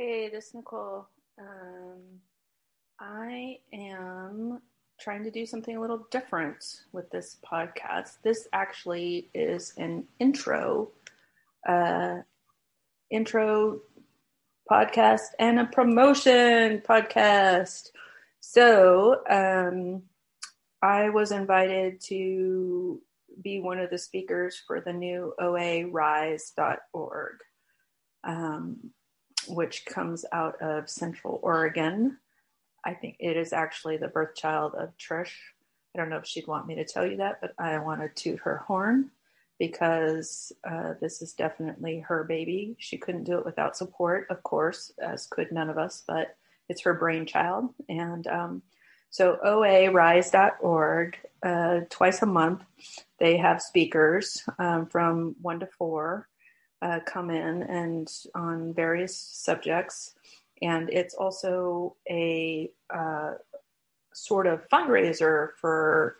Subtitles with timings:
[0.00, 1.08] Hey, this is Nicole.
[1.40, 2.20] Um,
[3.00, 4.62] I am
[5.00, 8.18] trying to do something a little different with this podcast.
[8.22, 10.92] This actually is an intro,
[11.68, 12.18] uh,
[13.10, 13.80] intro
[14.70, 17.90] podcast and a promotion podcast.
[18.38, 20.04] So, um,
[20.80, 23.02] I was invited to
[23.42, 27.34] be one of the speakers for the new oarise.org,
[28.22, 28.92] um,
[29.48, 32.18] which comes out of Central Oregon.
[32.84, 35.32] I think it is actually the birth child of Trish.
[35.94, 38.08] I don't know if she'd want me to tell you that, but I want to
[38.08, 39.10] toot her horn
[39.58, 42.76] because uh, this is definitely her baby.
[42.78, 46.36] She couldn't do it without support, of course, as could none of us, but
[46.68, 47.74] it's her brainchild.
[47.88, 48.62] And um,
[49.10, 52.62] so oarise.org, uh, twice a month,
[53.18, 56.28] they have speakers um, from one to four
[56.82, 60.14] uh, come in and on various subjects.
[60.62, 63.34] And it's also a uh,
[64.12, 66.16] sort of fundraiser for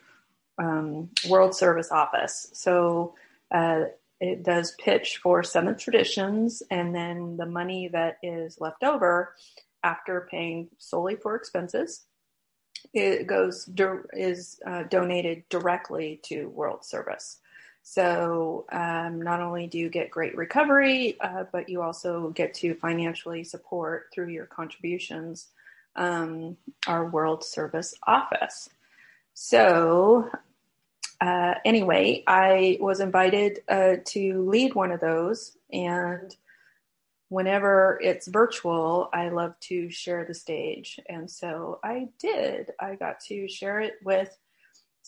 [0.58, 2.50] um, World Service Office.
[2.52, 3.14] So
[3.50, 3.84] uh,
[4.20, 9.34] it does pitch for Seventh Traditions, and then the money that is left over
[9.84, 12.06] after paying solely for expenses
[12.92, 13.68] it goes
[14.12, 17.38] is uh, donated directly to World Service.
[17.90, 22.74] So um, not only do you get great recovery, uh, but you also get to
[22.74, 25.48] financially support through your contributions
[25.96, 28.68] um, our World Service office.
[29.32, 30.28] So
[31.22, 36.36] uh, anyway, I was invited uh, to lead one of those, and
[37.30, 41.00] whenever it's virtual, I love to share the stage.
[41.08, 42.70] And so I did.
[42.78, 44.36] I got to share it with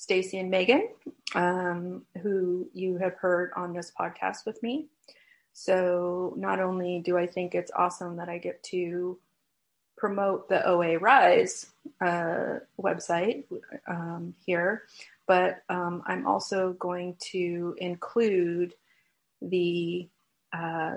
[0.01, 0.89] Stacy and Megan,
[1.35, 4.87] um, who you have heard on this podcast with me.
[5.53, 9.19] So not only do I think it's awesome that I get to
[9.99, 11.67] promote the OA Rise
[12.01, 13.45] uh, website
[13.87, 14.85] um, here,
[15.27, 18.73] but um, I'm also going to include
[19.43, 20.09] the
[20.55, 20.95] uh,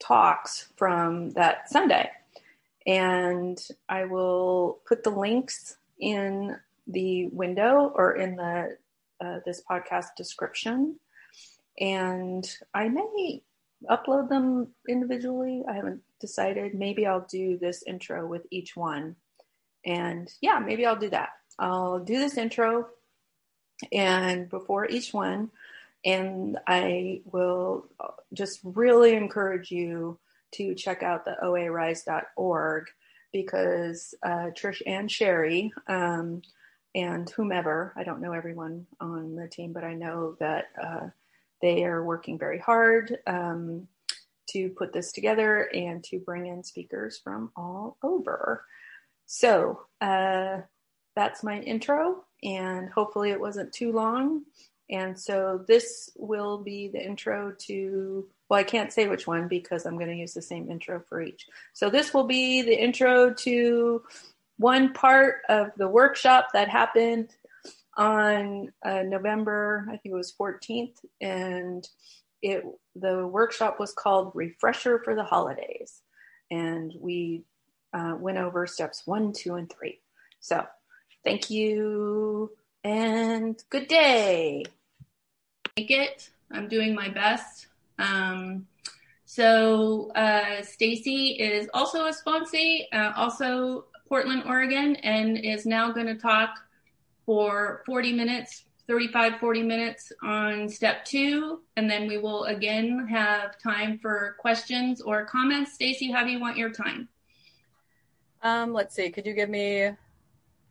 [0.00, 2.10] talks from that Sunday.
[2.84, 6.56] And I will put the links in
[6.86, 8.76] the window or in the
[9.24, 10.98] uh, this podcast description.
[11.78, 13.42] And I may
[13.90, 15.62] upload them individually.
[15.68, 16.74] I haven't decided.
[16.74, 19.16] Maybe I'll do this intro with each one.
[19.84, 21.30] And yeah, maybe I'll do that.
[21.58, 22.86] I'll do this intro
[23.92, 25.50] and before each one,
[26.04, 27.86] and I will
[28.32, 30.18] just really encourage you
[30.52, 32.86] to check out the oarise.org
[33.32, 36.42] because uh, Trish and Sherry um,
[36.94, 41.08] and whomever, I don't know everyone on the team, but I know that uh,
[41.60, 43.88] they are working very hard um,
[44.50, 48.64] to put this together and to bring in speakers from all over.
[49.26, 50.58] So uh,
[51.16, 54.42] that's my intro, and hopefully it wasn't too long.
[54.90, 59.86] And so this will be the intro to, well, I can't say which one because
[59.86, 61.46] I'm going to use the same intro for each.
[61.72, 64.02] So this will be the intro to
[64.58, 67.30] one part of the workshop that happened
[67.96, 70.96] on uh, November, I think it was 14th.
[71.20, 71.86] And
[72.42, 72.64] it,
[72.94, 76.02] the workshop was called Refresher for the Holidays.
[76.50, 77.44] And we
[77.92, 80.00] uh, went over steps one, two, and three.
[80.40, 80.64] So
[81.24, 82.50] thank you
[82.82, 84.64] and good day.
[85.76, 86.30] Make it.
[86.50, 87.66] I'm doing my best.
[87.98, 88.66] Um,
[89.24, 96.06] so uh, Stacy is also a sponsee, uh, also Portland, Oregon, and is now going
[96.06, 96.58] to talk
[97.24, 101.60] for 40 minutes, 35, 40 minutes on step two.
[101.76, 105.72] And then we will again have time for questions or comments.
[105.72, 107.08] Stacy, how do you want your time?
[108.42, 109.10] Um, let's see.
[109.10, 109.90] Could you give me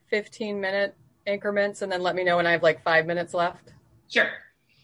[0.09, 0.95] 15 minute
[1.25, 3.73] increments and then let me know when I have like five minutes left?
[4.09, 4.29] Sure.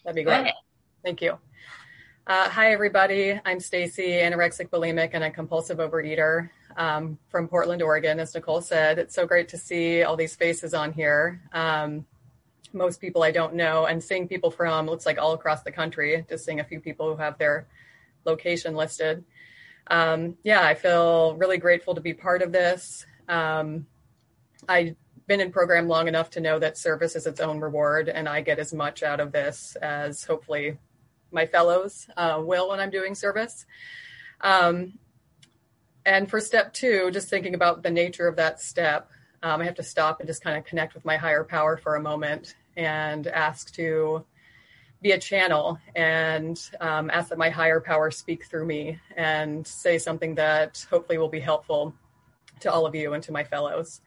[0.03, 0.51] That'd be great.
[1.03, 1.37] Thank you.
[2.25, 3.39] Uh, hi, everybody.
[3.45, 8.19] I'm Stacy, anorexic bulimic and a compulsive overeater um, from Portland, Oregon.
[8.19, 11.41] As Nicole said, it's so great to see all these faces on here.
[11.53, 12.05] Um,
[12.71, 16.25] most people I don't know, and seeing people from looks like all across the country.
[16.29, 17.67] Just seeing a few people who have their
[18.25, 19.25] location listed.
[19.87, 23.05] Um, yeah, I feel really grateful to be part of this.
[23.27, 23.85] Um,
[24.67, 24.95] I
[25.27, 28.41] been in program long enough to know that service is its own reward, and I
[28.41, 30.77] get as much out of this as hopefully
[31.31, 33.65] my fellows uh, will when I'm doing service.
[34.41, 34.93] Um,
[36.09, 39.11] and for step two, just thinking about the nature of that step,
[39.43, 41.97] um, I have to stop and just kind of connect with my higher power for
[41.97, 44.25] a moment and ask to
[45.03, 49.99] be a channel and um, ask that my higher power speak through me and say
[49.99, 51.93] something that hopefully will be helpful
[52.61, 54.01] to all of you and to my fellows.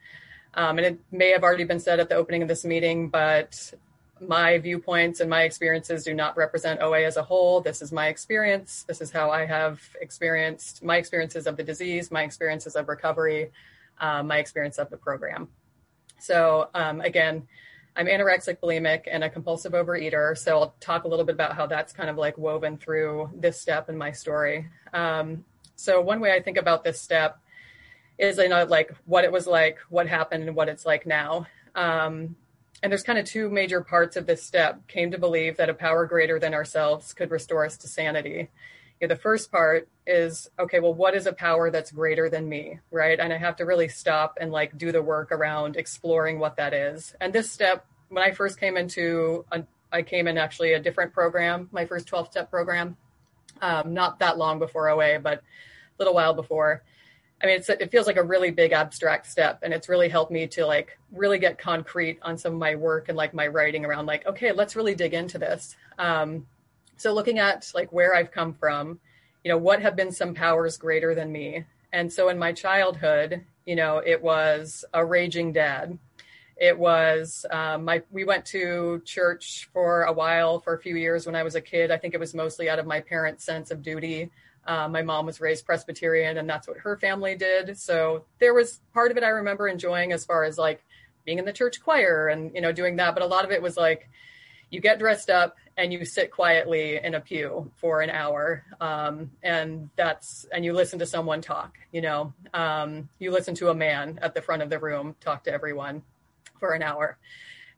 [0.54, 3.72] Um, and it may have already been said at the opening of this meeting, but
[4.28, 7.60] my viewpoints and my experiences do not represent OA as a whole.
[7.60, 8.84] This is my experience.
[8.86, 13.50] This is how I have experienced my experiences of the disease, my experiences of recovery,
[14.00, 15.48] uh, my experience of the program.
[16.18, 17.46] So, um, again,
[17.96, 20.36] I'm anorexic, bulimic, and a compulsive overeater.
[20.38, 23.60] So I'll talk a little bit about how that's kind of like woven through this
[23.60, 24.68] step in my story.
[24.92, 25.44] Um,
[25.76, 27.38] so one way I think about this step
[28.18, 31.46] is you know like what it was like, what happened, and what it's like now.
[31.74, 32.36] Um,
[32.82, 34.86] and there's kind of two major parts of this step.
[34.88, 38.50] Came to believe that a power greater than ourselves could restore us to sanity.
[39.00, 40.80] You know, the first part is okay.
[40.80, 43.18] Well, what is a power that's greater than me, right?
[43.18, 46.74] And I have to really stop and like do the work around exploring what that
[46.74, 47.14] is.
[47.20, 49.62] And this step, when I first came into, a,
[49.92, 52.96] I came in actually a different program, my first 12 step program,
[53.60, 55.42] um, not that long before OA, but a
[55.98, 56.82] little while before
[57.42, 60.46] I mean, it feels like a really big abstract step, and it's really helped me
[60.48, 64.06] to like really get concrete on some of my work and like my writing around
[64.06, 65.76] like, okay, let's really dig into this.
[65.98, 66.46] Um,
[66.96, 69.00] so looking at like where I've come from,
[69.42, 71.64] you know, what have been some powers greater than me?
[71.92, 75.98] And so in my childhood, you know, it was a raging dad.
[76.56, 78.02] It was um, my.
[78.12, 81.60] We went to church for a while, for a few years when I was a
[81.60, 81.90] kid.
[81.90, 84.30] I think it was mostly out of my parents' sense of duty
[84.66, 87.78] uh, my mom was raised Presbyterian, and that's what her family did.
[87.78, 90.84] So there was part of it I remember enjoying as far as like
[91.24, 93.14] being in the church choir and you know doing that.
[93.14, 94.08] But a lot of it was like
[94.70, 99.30] you get dressed up and you sit quietly in a pew for an hour, um,
[99.42, 101.78] and that's and you listen to someone talk.
[101.92, 105.44] You know, um, you listen to a man at the front of the room talk
[105.44, 106.02] to everyone
[106.60, 107.18] for an hour.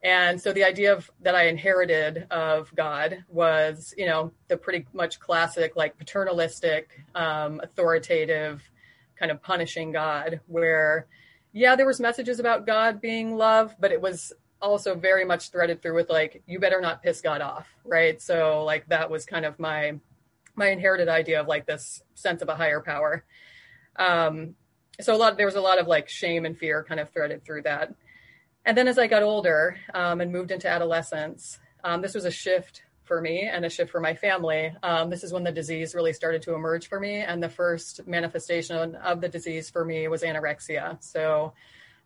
[0.05, 4.87] And so the idea of that I inherited of God was, you know, the pretty
[4.93, 8.62] much classic, like paternalistic, um, authoritative,
[9.19, 11.06] kind of punishing God, where,
[11.53, 15.81] yeah, there was messages about God being love, but it was also very much threaded
[15.81, 18.21] through with like, you better not piss God off, right?
[18.21, 19.99] So like that was kind of my
[20.56, 23.25] my inherited idea of like this sense of a higher power.
[23.97, 24.55] Um,
[25.01, 27.45] so a lot there was a lot of like shame and fear kind of threaded
[27.45, 27.95] through that.
[28.65, 32.31] And then as I got older um, and moved into adolescence, um, this was a
[32.31, 34.75] shift for me and a shift for my family.
[34.83, 37.17] Um, this is when the disease really started to emerge for me.
[37.17, 41.03] And the first manifestation of the disease for me was anorexia.
[41.03, 41.53] So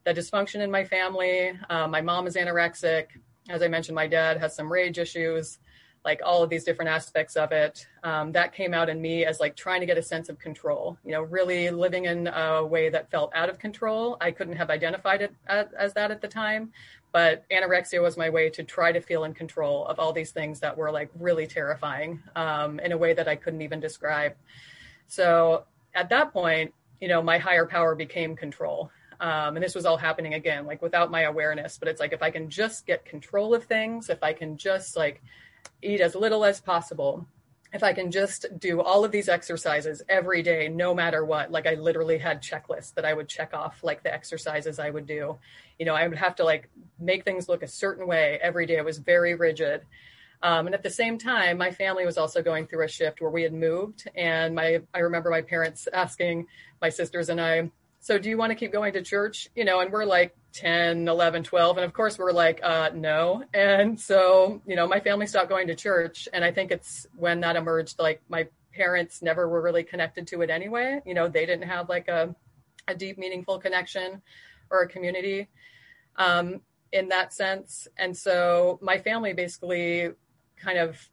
[0.05, 3.07] the dysfunction in my family, uh, my mom is anorexic.
[3.49, 5.59] As I mentioned, my dad has some rage issues
[6.11, 9.41] like all of these different aspects of it um, that came out in me as
[9.41, 12.89] like trying to get a sense of control you know really living in a way
[12.89, 14.17] that felt out of control.
[14.21, 16.73] I couldn't have identified it as, as that at the time
[17.11, 20.61] but anorexia was my way to try to feel in control of all these things
[20.61, 24.35] that were like really terrifying um, in a way that i couldn't even describe.
[25.09, 25.65] So
[25.95, 28.91] at that point you know my higher power became control
[29.21, 32.23] um, and this was all happening again like without my awareness but it's like if
[32.23, 35.23] i can just get control of things if i can just like
[35.83, 37.27] eat as little as possible
[37.73, 41.67] if I can just do all of these exercises every day, no matter what, like
[41.67, 45.39] I literally had checklists that I would check off, like the exercises I would do.
[45.79, 48.77] You know, I would have to like make things look a certain way every day.
[48.77, 49.83] It was very rigid.
[50.43, 53.31] Um, and at the same time, my family was also going through a shift where
[53.31, 54.09] we had moved.
[54.15, 56.47] And my, I remember my parents asking
[56.81, 59.49] my sisters and I, so do you want to keep going to church?
[59.55, 61.77] You know, and we're like 10, 11, 12.
[61.77, 63.45] And of course, we're like, uh, no.
[63.55, 66.29] And so, you know, my family stopped going to church.
[66.33, 70.43] And I think it's when that emerged, like my parents never were really connected to
[70.43, 71.01] it anyway.
[71.07, 72.35] You know, they didn't have like a,
[72.89, 74.21] a deep, meaningful connection
[74.69, 75.49] or a community
[76.17, 76.61] um,
[76.93, 77.87] in that sense.
[77.97, 80.11] And so my family basically
[80.57, 81.09] kind of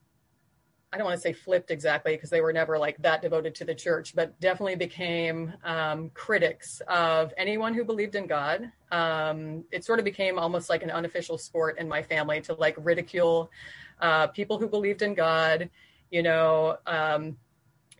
[0.96, 3.66] I don't want to say flipped exactly because they were never like that devoted to
[3.66, 8.72] the church, but definitely became um, critics of anyone who believed in God.
[8.94, 12.78] Um, it sort of became almost like an unofficial sport in my family to like
[12.80, 13.52] ridicule
[14.00, 15.70] uh, people who believed in God,
[16.12, 17.36] you know, um,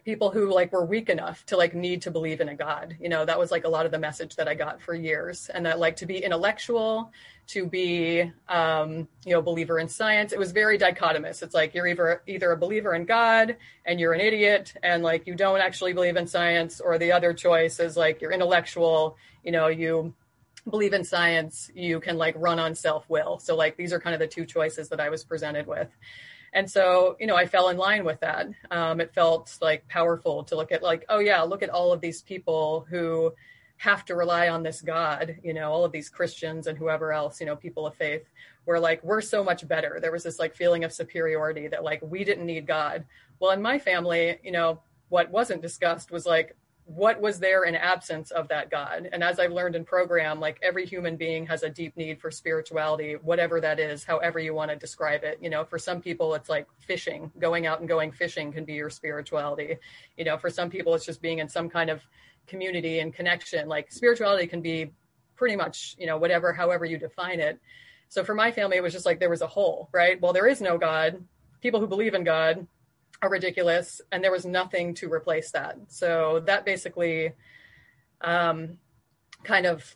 [0.06, 2.96] people who like were weak enough to like need to believe in a God.
[3.02, 5.50] You know, that was like a lot of the message that I got for years,
[5.52, 7.12] and that like to be intellectual
[7.48, 11.42] to be um, you know believer in science it was very dichotomous.
[11.44, 15.28] It's like you're either either a believer in god and you're an idiot and like
[15.28, 19.52] you don't actually believe in science or the other choice is like you're intellectual you
[19.52, 20.14] know you
[20.70, 23.38] believe in science you can like run on self-will.
[23.40, 25.90] So like these are kind of the two choices that i was presented with
[26.56, 30.44] and so you know i fell in line with that um, it felt like powerful
[30.44, 33.32] to look at like oh yeah look at all of these people who
[33.78, 37.40] have to rely on this God, you know, all of these Christians and whoever else,
[37.40, 38.24] you know, people of faith
[38.66, 40.00] were like we're so much better.
[40.02, 43.06] There was this like feeling of superiority that like we didn't need God.
[43.40, 47.76] Well, in my family, you know, what wasn't discussed was like what was there in
[47.76, 49.10] absence of that God.
[49.12, 52.30] And as I've learned in program, like every human being has a deep need for
[52.30, 55.40] spirituality, whatever that is, however you want to describe it.
[55.42, 58.74] You know, for some people, it's like fishing, going out and going fishing can be
[58.74, 59.78] your spirituality.
[60.16, 62.04] You know, for some people, it's just being in some kind of
[62.46, 63.68] community and connection.
[63.68, 64.92] Like spirituality can be
[65.36, 67.60] pretty much, you know, whatever, however you define it.
[68.10, 70.22] So for my family, it was just like there was a hole, right?
[70.22, 71.24] Well, there is no God.
[71.62, 72.68] People who believe in God
[73.22, 75.78] are ridiculous, and there was nothing to replace that.
[75.88, 77.34] So that basically
[78.22, 78.78] um,
[79.44, 79.96] kind of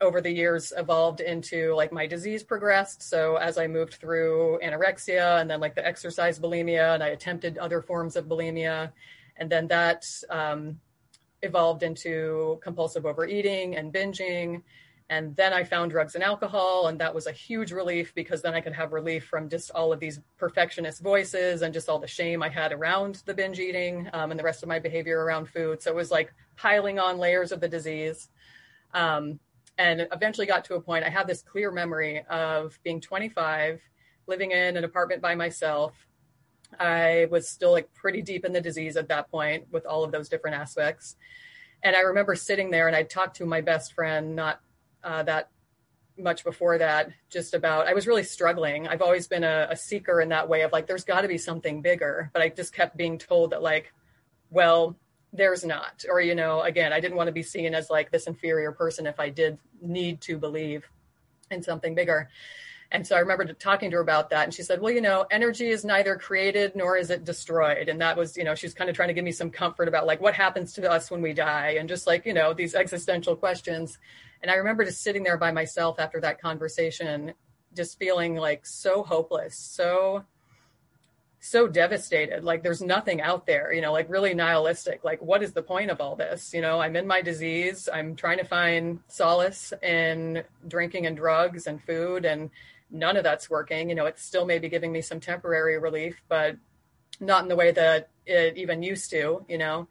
[0.00, 3.02] over the years evolved into like my disease progressed.
[3.02, 7.58] So as I moved through anorexia and then like the exercise bulimia, and I attempted
[7.58, 8.92] other forms of bulimia,
[9.36, 10.80] and then that um,
[11.42, 14.62] evolved into compulsive overeating and binging.
[15.10, 18.54] And then I found drugs and alcohol, and that was a huge relief because then
[18.54, 22.06] I could have relief from just all of these perfectionist voices and just all the
[22.06, 25.48] shame I had around the binge eating um, and the rest of my behavior around
[25.48, 25.80] food.
[25.80, 28.28] So it was like piling on layers of the disease.
[28.92, 29.40] Um,
[29.78, 33.80] and eventually got to a point, I have this clear memory of being 25,
[34.26, 35.94] living in an apartment by myself.
[36.78, 40.12] I was still like pretty deep in the disease at that point with all of
[40.12, 41.16] those different aspects.
[41.82, 44.60] And I remember sitting there and I talked to my best friend, not
[45.04, 45.50] uh, that
[46.18, 48.88] much before that just about i was really struggling.
[48.88, 51.38] I've always been a, a seeker in that way of like there's got to be
[51.38, 53.92] something bigger but i just kept being told that like
[54.50, 54.96] well
[55.32, 58.26] there's not or you know again i didn't want to be seen as like this
[58.26, 60.88] inferior person if i did need to believe
[61.50, 62.28] in something bigger
[62.90, 64.44] and so I remember talking to her about that.
[64.44, 67.88] And she said, well, you know, energy is neither created nor is it destroyed.
[67.88, 69.88] And that was, you know, she was kind of trying to give me some comfort
[69.88, 72.74] about like what happens to us when we die and just like, you know, these
[72.74, 73.98] existential questions.
[74.42, 77.34] And I remember just sitting there by myself after that conversation,
[77.76, 80.24] just feeling like so hopeless, so
[81.40, 85.52] so devastated like there's nothing out there you know like really nihilistic like what is
[85.52, 88.98] the point of all this you know i'm in my disease i'm trying to find
[89.06, 92.50] solace in drinking and drugs and food and
[92.90, 93.88] none of that's working.
[93.88, 96.56] You know it's still maybe giving me some temporary relief but
[97.20, 99.88] not in the way that it even used to you know?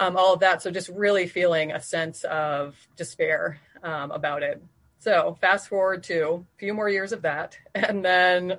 [0.00, 0.62] Um, all of that.
[0.62, 4.62] So just really feeling a sense of despair um, about it.
[5.00, 8.58] So fast forward to a few more years of that and then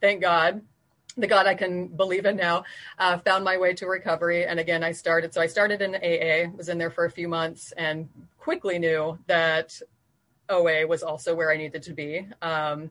[0.00, 0.62] thank god
[1.16, 2.64] the God I can believe in now,
[2.98, 4.44] uh, found my way to recovery.
[4.46, 7.28] And again, I started, so I started in AA, was in there for a few
[7.28, 8.08] months and
[8.38, 9.80] quickly knew that
[10.48, 12.26] OA was also where I needed to be.
[12.42, 12.90] Um,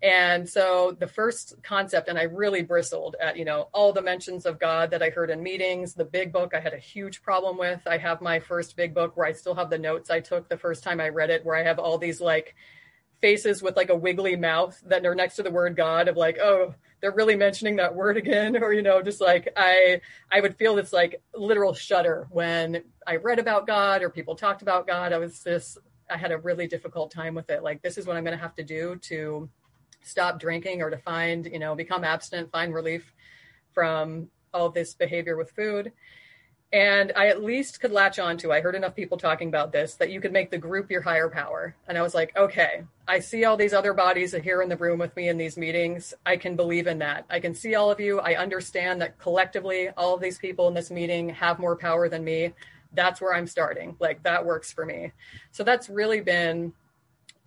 [0.00, 4.46] and so the first concept, and I really bristled at, you know, all the mentions
[4.46, 7.58] of God that I heard in meetings, the big book I had a huge problem
[7.58, 7.80] with.
[7.84, 10.56] I have my first big book where I still have the notes I took the
[10.56, 12.54] first time I read it, where I have all these like
[13.20, 16.38] faces with like a wiggly mouth that are next to the word God of like,
[16.38, 18.56] oh, they're really mentioning that word again.
[18.62, 23.16] Or, you know, just like I I would feel this like literal shudder when I
[23.16, 25.12] read about God or people talked about God.
[25.12, 25.78] I was just
[26.10, 27.62] I had a really difficult time with it.
[27.62, 29.48] Like, this is what I'm going to have to do to
[30.02, 33.12] stop drinking or to find, you know, become abstinent, find relief
[33.72, 35.92] from all this behavior with food.
[36.70, 39.94] And I at least could latch on to, I heard enough people talking about this,
[39.94, 41.74] that you could make the group your higher power.
[41.86, 44.98] And I was like, okay, I see all these other bodies here in the room
[44.98, 46.12] with me in these meetings.
[46.26, 47.24] I can believe in that.
[47.30, 48.20] I can see all of you.
[48.20, 52.22] I understand that collectively, all of these people in this meeting have more power than
[52.22, 52.52] me
[52.92, 53.96] that's where I'm starting.
[54.00, 55.12] Like that works for me.
[55.52, 56.72] So that's really been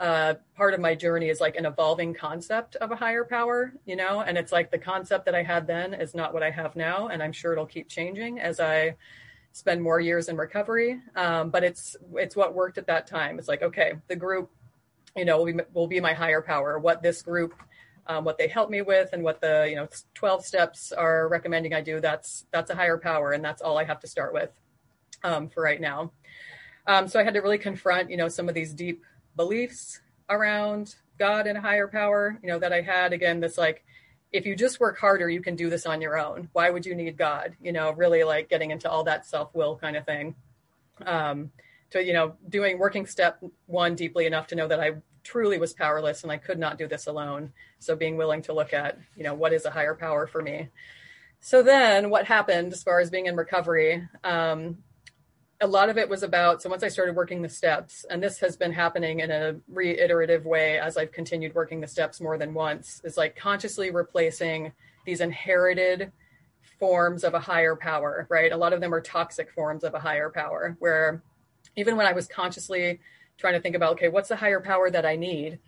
[0.02, 3.96] uh, part of my journey is like an evolving concept of a higher power, you
[3.96, 6.76] know, and it's like the concept that I had then is not what I have
[6.76, 7.10] now.
[7.10, 8.96] And I'm sure it'll keep changing as I
[9.52, 11.00] spend more years in recovery.
[11.16, 13.38] Um, but it's, it's what worked at that time.
[13.38, 14.50] It's like, okay, the group,
[15.16, 17.54] you know, will be, will be my higher power, what this group,
[18.08, 21.76] um, what they help me with and what the, you know, 12 steps are recommending
[21.76, 22.00] I do.
[22.00, 23.34] That's, that's a higher power.
[23.34, 24.50] And that's all I have to start with
[25.24, 26.12] um, for right now.
[26.88, 29.04] Um, so I had to really confront, you know, some of these deep
[29.36, 33.14] beliefs around God and higher power, you know, that I had.
[33.14, 33.84] Again, this like,
[34.32, 36.50] if you just work harder, you can do this on your own.
[36.54, 37.56] Why would you need God?
[37.62, 40.36] You know, really like getting into all that self will kind of thing.
[41.06, 41.52] Um,
[41.92, 45.74] to, you know, doing working step one deeply enough to know that I truly was
[45.74, 47.52] powerless and I could not do this alone.
[47.80, 50.70] So being willing to look at, you know, what is a higher power for me.
[51.42, 54.78] So then what happened as far as being in recovery, um,
[55.62, 58.40] a lot of it was about so once i started working the steps and this
[58.40, 62.54] has been happening in a reiterative way as i've continued working the steps more than
[62.54, 64.72] once is like consciously replacing
[65.06, 66.12] these inherited
[66.80, 68.52] forms of a higher power right?
[68.52, 71.24] A lot of them are toxic forms of a higher power where
[71.76, 73.00] even when i was consciously
[73.38, 75.60] trying to think about okay what's the higher power that i need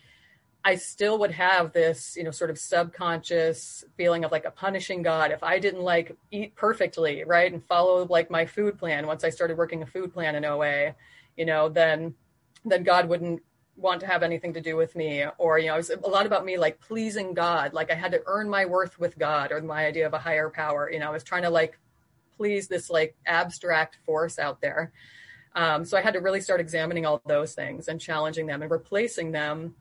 [0.65, 5.01] I still would have this, you know, sort of subconscious feeling of like a punishing
[5.01, 7.51] God if I didn't like eat perfectly, right?
[7.51, 9.05] And follow like my food plan.
[9.05, 10.95] Once I started working a food plan in OA,
[11.35, 12.15] you know, then
[12.63, 13.41] then God wouldn't
[13.75, 15.25] want to have anything to do with me.
[15.37, 17.73] Or, you know, it was a lot about me like pleasing God.
[17.73, 20.49] Like I had to earn my worth with God or my idea of a higher
[20.49, 20.89] power.
[20.89, 21.77] You know, I was trying to like
[22.37, 24.93] please this like abstract force out there.
[25.55, 28.71] Um, so I had to really start examining all those things and challenging them and
[28.71, 29.75] replacing them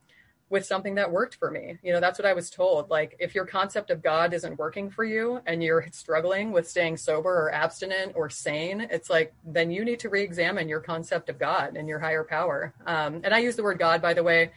[0.52, 1.78] with something that worked for me.
[1.82, 2.90] You know, that's what I was told.
[2.90, 6.98] Like, if your concept of God isn't working for you and you're struggling with staying
[6.98, 11.30] sober or abstinent or sane, it's like, then you need to re examine your concept
[11.30, 12.74] of God and your higher power.
[12.86, 14.50] Um, and I use the word God, by the way,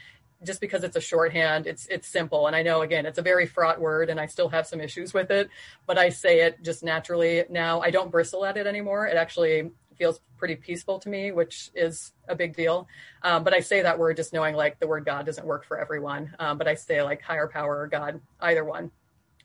[0.43, 3.47] just because it's a shorthand it's it's simple and i know again it's a very
[3.47, 5.49] fraught word and i still have some issues with it
[5.87, 9.71] but i say it just naturally now i don't bristle at it anymore it actually
[9.97, 12.87] feels pretty peaceful to me, which is a big deal.
[13.23, 15.79] Um, but I say that word just knowing like the word God doesn't work for
[15.79, 16.33] everyone.
[16.39, 18.91] Um, but I say like higher power or God, either one.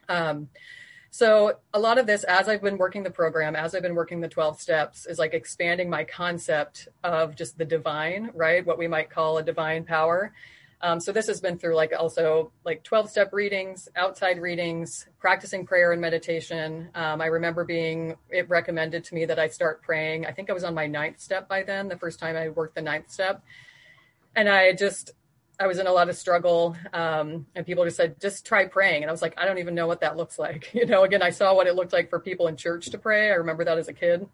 [0.09, 0.49] Um,
[1.11, 4.21] so a lot of this, as I've been working the program, as I've been working
[4.21, 8.64] the 12 steps, is like expanding my concept of just the divine, right?
[8.64, 10.33] What we might call a divine power.
[10.83, 15.67] Um, so this has been through like also like 12 step readings, outside readings, practicing
[15.67, 16.89] prayer and meditation.
[16.95, 20.25] Um, I remember being it recommended to me that I start praying.
[20.25, 22.77] I think I was on my ninth step by then, the first time I worked
[22.77, 23.43] the ninth step.
[24.35, 25.11] And I just,
[25.59, 26.75] I was in a lot of struggle.
[26.95, 29.03] Um, and people just said, just try praying.
[29.03, 30.71] And I was like, I don't even know what that looks like.
[30.75, 33.31] You know, again, I saw what it looked like for people in church to pray.
[33.31, 34.27] I remember that as a kid.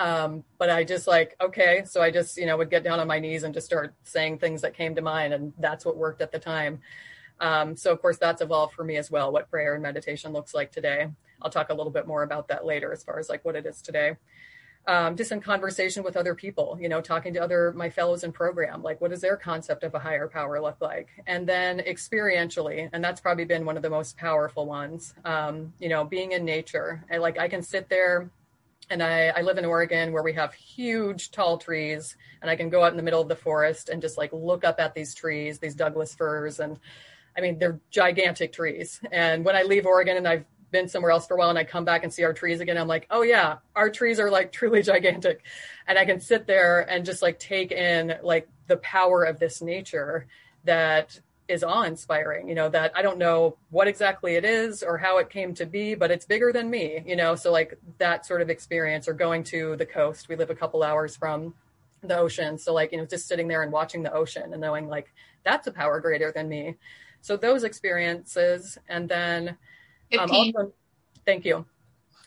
[0.00, 1.82] Um, but I just like, okay.
[1.84, 4.38] So I just, you know, would get down on my knees and just start saying
[4.38, 5.34] things that came to mind.
[5.34, 6.80] And that's what worked at the time.
[7.38, 10.54] Um, so of course that's evolved for me as well, what prayer and meditation looks
[10.54, 11.08] like today.
[11.42, 13.66] I'll talk a little bit more about that later as far as like what it
[13.66, 14.16] is today.
[14.86, 18.32] Um, just in conversation with other people, you know, talking to other my fellows in
[18.32, 21.08] program, like what does their concept of a higher power look like?
[21.26, 25.14] And then experientially, and that's probably been one of the most powerful ones.
[25.26, 28.30] Um, you know, being in nature, I like I can sit there
[28.90, 32.68] and I, I live in Oregon where we have huge tall trees and I can
[32.68, 35.14] go out in the middle of the forest and just like look up at these
[35.14, 36.58] trees, these Douglas firs.
[36.58, 36.78] And
[37.38, 39.00] I mean, they're gigantic trees.
[39.12, 41.64] And when I leave Oregon and I've been somewhere else for a while and I
[41.64, 44.50] come back and see our trees again, I'm like, oh yeah, our trees are like
[44.50, 45.44] truly gigantic.
[45.86, 49.62] And I can sit there and just like take in like the power of this
[49.62, 50.26] nature
[50.64, 51.18] that
[51.50, 55.18] is awe inspiring, you know, that I don't know what exactly it is or how
[55.18, 58.40] it came to be, but it's bigger than me, you know, so like that sort
[58.40, 60.28] of experience or going to the coast.
[60.28, 61.54] We live a couple hours from
[62.02, 62.56] the ocean.
[62.56, 65.12] So like, you know, just sitting there and watching the ocean and knowing like
[65.44, 66.76] that's a power greater than me.
[67.20, 68.78] So those experiences.
[68.88, 69.56] And then
[70.18, 70.72] um, also,
[71.26, 71.66] thank you.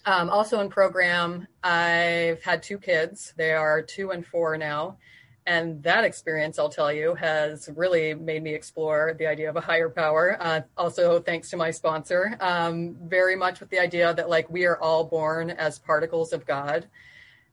[0.06, 3.34] Um, also in program, I've had two kids.
[3.38, 4.98] They are two and four now.
[5.46, 9.62] And that experience, I'll tell you, has really made me explore the idea of a
[9.62, 10.38] higher power.
[10.40, 14.66] Uh, also, thanks to my sponsor, um, very much with the idea that like we
[14.66, 16.88] are all born as particles of God.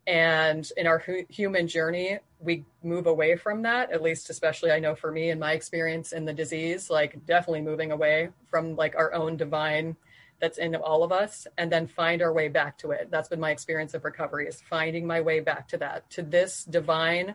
[0.06, 4.78] And in our hu- human journey, we move away from that, at least, especially I
[4.78, 8.94] know for me in my experience in the disease, like definitely moving away from like
[8.96, 9.96] our own divine
[10.40, 13.08] that's in all of us and then find our way back to it.
[13.10, 16.64] That's been my experience of recovery is finding my way back to that, to this
[16.64, 17.34] divine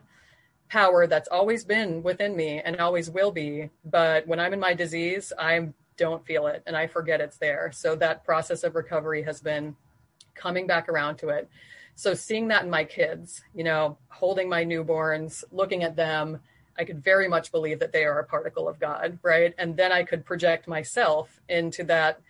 [0.68, 3.70] power that's always been within me and always will be.
[3.84, 7.70] But when I'm in my disease, I don't feel it and I forget it's there.
[7.72, 9.76] So that process of recovery has been
[10.34, 11.48] coming back around to it.
[11.94, 16.40] So seeing that in my kids, you know, holding my newborns, looking at them,
[16.78, 19.54] I could very much believe that they are a particle of God, right?
[19.56, 22.20] And then I could project myself into that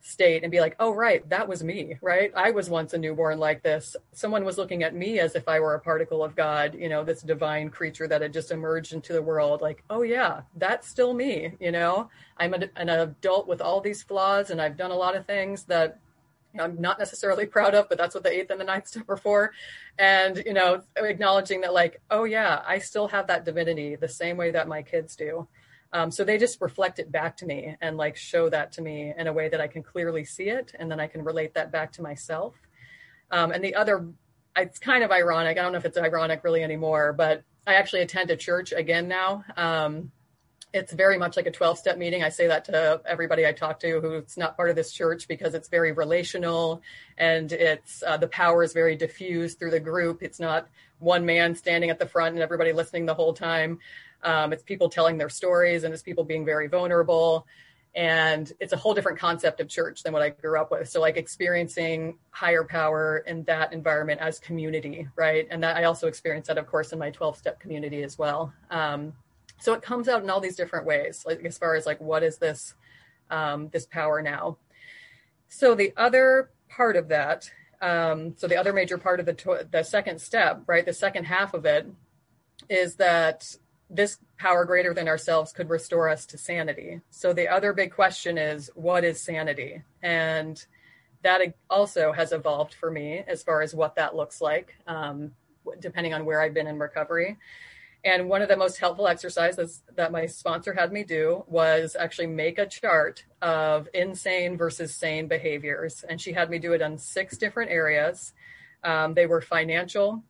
[0.00, 2.32] state and be like, oh, right, that was me, right?
[2.34, 3.96] I was once a newborn like this.
[4.12, 7.04] Someone was looking at me as if I were a particle of God, you know,
[7.04, 9.60] this divine creature that had just emerged into the world.
[9.60, 12.10] Like, oh, yeah, that's still me, you know?
[12.36, 15.98] I'm an adult with all these flaws and I've done a lot of things that
[16.58, 19.16] I'm not necessarily proud of, but that's what the eighth and the ninth step are
[19.16, 19.52] for.
[19.98, 24.36] And, you know, acknowledging that, like, oh, yeah, I still have that divinity the same
[24.36, 25.48] way that my kids do.
[25.92, 29.14] Um, so they just reflect it back to me and like show that to me
[29.16, 31.72] in a way that I can clearly see it, and then I can relate that
[31.72, 32.54] back to myself.
[33.30, 34.06] Um, and the other,
[34.56, 35.58] it's kind of ironic.
[35.58, 39.08] I don't know if it's ironic really anymore, but I actually attend a church again
[39.08, 39.44] now.
[39.56, 40.12] Um,
[40.72, 42.22] it's very much like a 12 step meeting.
[42.22, 45.54] I say that to everybody I talk to who's not part of this church because
[45.54, 46.82] it's very relational
[47.16, 50.22] and it's uh, the power is very diffused through the group.
[50.22, 53.78] It's not one man standing at the front and everybody listening the whole time.
[54.22, 57.46] Um, it's people telling their stories and it's people being very vulnerable.
[57.94, 60.88] And it's a whole different concept of church than what I grew up with.
[60.88, 65.48] So, like experiencing higher power in that environment as community, right?
[65.50, 68.52] And that I also experienced that, of course, in my 12 step community as well.
[68.70, 69.14] Um,
[69.60, 72.22] So it comes out in all these different ways, like as far as like what
[72.22, 72.74] is this
[73.30, 74.58] um, this power now.
[75.48, 77.50] So the other part of that,
[77.80, 81.54] um, so the other major part of the the second step, right, the second half
[81.54, 81.86] of it,
[82.68, 83.56] is that
[83.90, 87.00] this power greater than ourselves could restore us to sanity.
[87.10, 89.82] So the other big question is, what is sanity?
[90.02, 90.62] And
[91.22, 95.32] that also has evolved for me as far as what that looks like, um,
[95.80, 97.38] depending on where I've been in recovery.
[98.04, 102.28] And one of the most helpful exercises that my sponsor had me do was actually
[102.28, 106.04] make a chart of insane versus sane behaviors.
[106.08, 108.34] And she had me do it on six different areas.
[108.84, 110.22] Um, they were financial,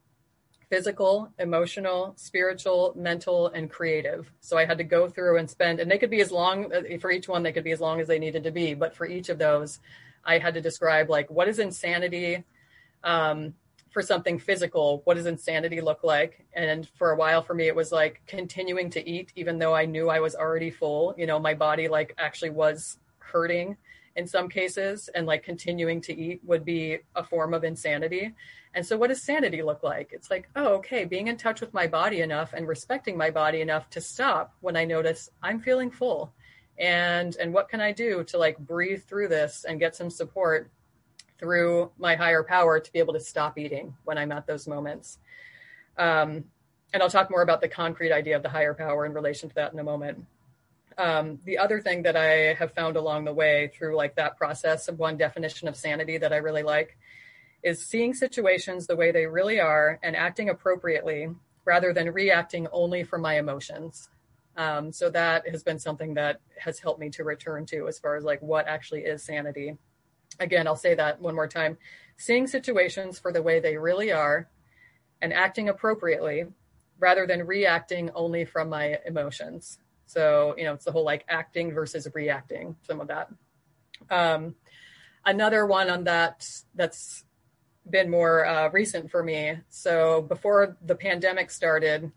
[0.70, 4.31] physical, emotional, spiritual, mental, and creative.
[4.40, 6.98] So I had to go through and spend, and they could be as long uh,
[7.00, 8.74] for each one, they could be as long as they needed to be.
[8.74, 9.81] But for each of those,
[10.24, 12.44] I had to describe like what is insanity.
[13.02, 13.54] Um,
[13.90, 16.46] for something physical, what does insanity look like?
[16.52, 19.87] And for a while for me, it was like continuing to eat, even though I
[19.87, 21.14] knew I was already full.
[21.16, 23.76] You know, my body like actually was hurting
[24.18, 28.35] in some cases, and like continuing to eat would be a form of insanity.
[28.74, 30.11] And so, what does sanity look like?
[30.12, 33.61] It's like, oh, okay, being in touch with my body enough and respecting my body
[33.61, 36.33] enough to stop when I notice I'm feeling full.
[36.78, 40.68] And and what can I do to like breathe through this and get some support
[41.38, 45.18] through my higher power to be able to stop eating when I'm at those moments.
[45.96, 46.44] Um,
[46.92, 49.54] and I'll talk more about the concrete idea of the higher power in relation to
[49.54, 50.24] that in a moment.
[50.98, 54.88] Um, the other thing that I have found along the way through like that process
[54.88, 56.98] of one definition of sanity that I really like
[57.62, 61.28] is seeing situations the way they really are and acting appropriately
[61.64, 64.08] rather than reacting only from my emotions.
[64.56, 68.16] Um, so that has been something that has helped me to return to as far
[68.16, 69.78] as like what actually is sanity
[70.40, 71.78] again, I'll say that one more time
[72.16, 74.48] seeing situations for the way they really are
[75.20, 76.46] and acting appropriately
[76.98, 79.78] rather than reacting only from my emotions.
[80.08, 83.28] So, you know, it's the whole like acting versus reacting, some of that.
[84.10, 84.54] Um,
[85.24, 87.24] another one on that that's
[87.88, 89.58] been more uh, recent for me.
[89.68, 92.10] So, before the pandemic started,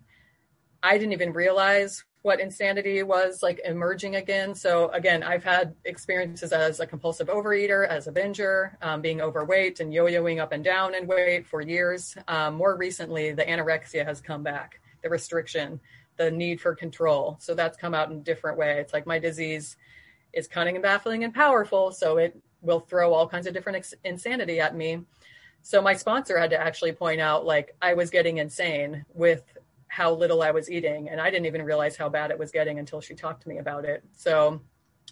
[0.82, 4.54] I didn't even realize what insanity was like emerging again.
[4.54, 9.80] So again, I've had experiences as a compulsive overeater, as a binger, um, being overweight
[9.80, 12.16] and yo-yoing up and down in weight for years.
[12.28, 15.80] Um, more recently, the anorexia has come back, the restriction,
[16.18, 17.38] the need for control.
[17.40, 18.80] So that's come out in a different way.
[18.80, 19.78] It's like my disease
[20.34, 23.94] is cunning and baffling and powerful, so it will throw all kinds of different ex-
[24.04, 25.02] insanity at me.
[25.62, 29.44] So my sponsor had to actually point out like I was getting insane with
[29.88, 31.10] how little I was eating.
[31.10, 33.58] And I didn't even realize how bad it was getting until she talked to me
[33.58, 34.04] about it.
[34.14, 34.62] So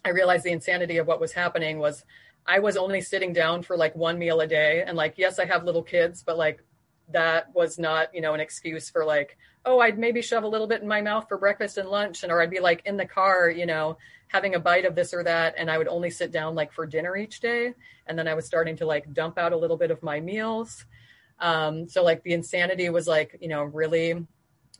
[0.05, 2.05] I realized the insanity of what was happening was
[2.45, 4.83] I was only sitting down for like one meal a day.
[4.87, 6.63] And like, yes, I have little kids, but like
[7.11, 10.67] that was not, you know, an excuse for like, oh, I'd maybe shove a little
[10.67, 12.23] bit in my mouth for breakfast and lunch.
[12.23, 15.13] And or I'd be like in the car, you know, having a bite of this
[15.13, 15.55] or that.
[15.57, 17.73] And I would only sit down like for dinner each day.
[18.07, 20.85] And then I was starting to like dump out a little bit of my meals.
[21.39, 24.25] Um, so like the insanity was like, you know, really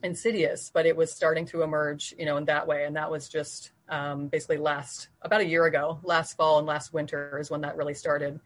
[0.02, 2.84] insidious, but it was starting to emerge, you know, in that way.
[2.84, 6.92] And that was just um, basically last about a year ago, last fall and last
[6.92, 8.40] winter is when that really started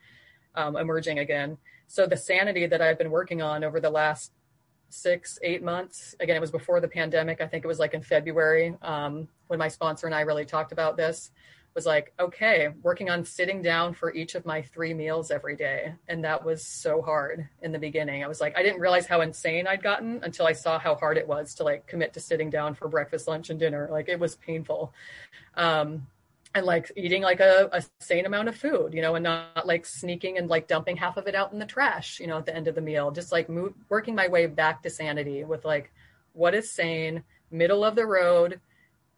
[0.55, 1.59] um, emerging again.
[1.87, 4.33] So the sanity that I've been working on over the last
[4.89, 7.41] six, eight months, again, it was before the pandemic.
[7.41, 10.73] I think it was like in February um, when my sponsor and I really talked
[10.73, 11.31] about this
[11.75, 15.93] was like, okay, working on sitting down for each of my three meals every day.
[16.09, 18.23] And that was so hard in the beginning.
[18.23, 21.19] I was like, I didn't realize how insane I'd gotten until I saw how hard
[21.19, 23.89] it was to like commit to sitting down for breakfast, lunch, and dinner.
[23.91, 24.93] Like it was painful.
[25.57, 26.07] Um,
[26.55, 29.85] and like eating like a, a sane amount of food, you know, and not like
[29.85, 32.55] sneaking and like dumping half of it out in the trash, you know, at the
[32.55, 33.11] end of the meal.
[33.11, 33.49] Just like
[33.89, 35.93] working my way back to sanity with like
[36.33, 38.61] what is sane, middle of the road,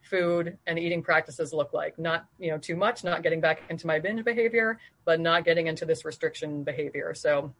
[0.00, 1.98] food and eating practices look like.
[1.98, 5.66] Not, you know, too much, not getting back into my binge behavior, but not getting
[5.66, 7.12] into this restriction behavior.
[7.14, 7.52] So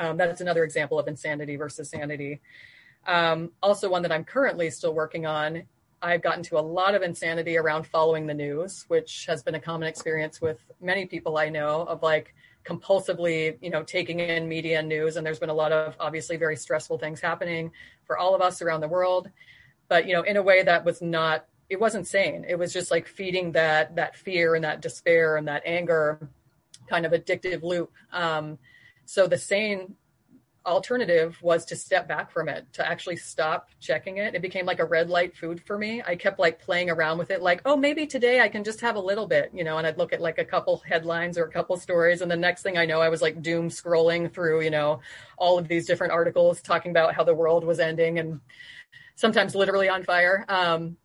[0.00, 2.40] um, that's another example of insanity versus sanity.
[3.06, 5.62] Um, also, one that I'm currently still working on.
[6.04, 9.60] I've gotten to a lot of insanity around following the news, which has been a
[9.60, 14.80] common experience with many people I know of like compulsively, you know, taking in media
[14.80, 15.16] and news.
[15.16, 17.72] And there's been a lot of obviously very stressful things happening
[18.04, 19.30] for all of us around the world.
[19.88, 22.44] But, you know, in a way that was not it wasn't sane.
[22.46, 26.28] It was just like feeding that that fear and that despair and that anger
[26.88, 27.90] kind of addictive loop.
[28.12, 28.58] Um,
[29.06, 29.96] so the sane
[30.66, 34.34] alternative was to step back from it, to actually stop checking it.
[34.34, 36.02] It became like a red light food for me.
[36.06, 38.96] I kept like playing around with it, like, oh, maybe today I can just have
[38.96, 41.50] a little bit, you know, and I'd look at like a couple headlines or a
[41.50, 42.22] couple stories.
[42.22, 45.00] And the next thing I know, I was like doom scrolling through, you know,
[45.36, 48.40] all of these different articles talking about how the world was ending and
[49.16, 50.44] sometimes literally on fire.
[50.48, 50.96] Um,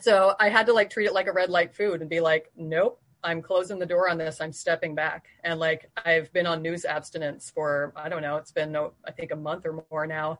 [0.00, 2.52] So I had to like treat it like a red light food and be like,
[2.56, 4.40] nope, I'm closing the door on this.
[4.40, 5.26] I'm stepping back.
[5.44, 9.32] And like I've been on news abstinence for, I don't know, it's been, I think
[9.32, 10.38] a month or more now.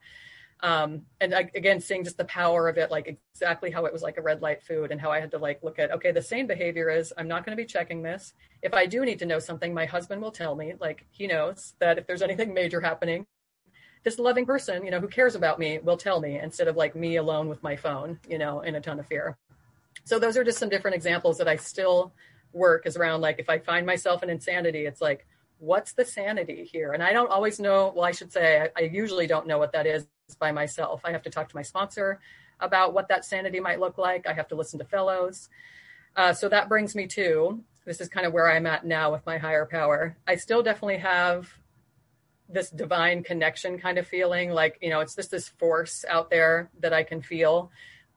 [0.61, 4.03] Um, and I, again, seeing just the power of it, like exactly how it was
[4.03, 6.23] like a red light food and how I had to like look at, okay, the
[6.23, 8.33] sane behavior is I'm not going to be checking this.
[8.63, 11.75] If I do need to know something, my husband will tell me, like he knows
[11.79, 13.27] that if there's anything major happening,
[14.03, 16.97] this loving person, you know, who cares about me will tell me instead of like
[16.97, 19.37] me alone with my phone, you know, in a ton of fear.
[20.05, 22.15] So those are just some different examples that I still
[22.53, 25.27] work is around like if I find myself in insanity, it's like,
[25.59, 26.93] what's the sanity here?
[26.93, 29.73] And I don't always know, well, I should say, I, I usually don't know what
[29.73, 30.07] that is
[30.39, 31.03] by myself.
[31.05, 32.21] I have to talk to my sponsor
[32.61, 34.27] about what that sanity might look like.
[34.27, 35.49] I have to listen to fellows.
[36.17, 39.25] Uh, so that brings me to this is kind of where I'm at now with
[39.25, 40.17] my higher power.
[40.27, 41.49] I still definitely have
[42.49, 46.71] this divine connection kind of feeling like, you know, it's just this force out there
[46.81, 47.71] that I can feel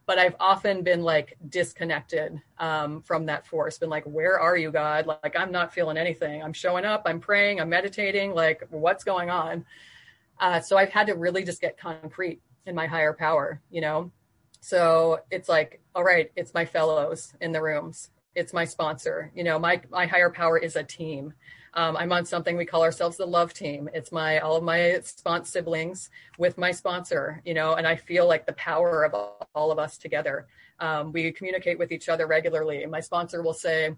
[0.06, 3.78] but I've often been like disconnected um, from that force.
[3.78, 5.06] Been like, where are you, God?
[5.06, 6.44] Like, I'm not feeling anything.
[6.44, 7.04] I'm showing up.
[7.06, 7.62] I'm praying.
[7.62, 8.34] I'm meditating.
[8.34, 9.66] Like, what's going on?
[10.40, 14.12] Uh, so I've had to really just get concrete in my higher power, you know.
[14.60, 18.10] So it's like, all right, it's my fellows in the rooms.
[18.36, 19.32] It's my sponsor.
[19.36, 21.34] You know, my my higher power is a team.
[21.74, 23.90] Um, I'm on something we call ourselves the love team.
[23.94, 28.28] It's my all of my sponsor siblings with my sponsor, you know, and I feel
[28.28, 30.48] like the power of all, of us together.
[30.80, 32.86] Um, we communicate with each other regularly.
[32.86, 33.96] My sponsor will say,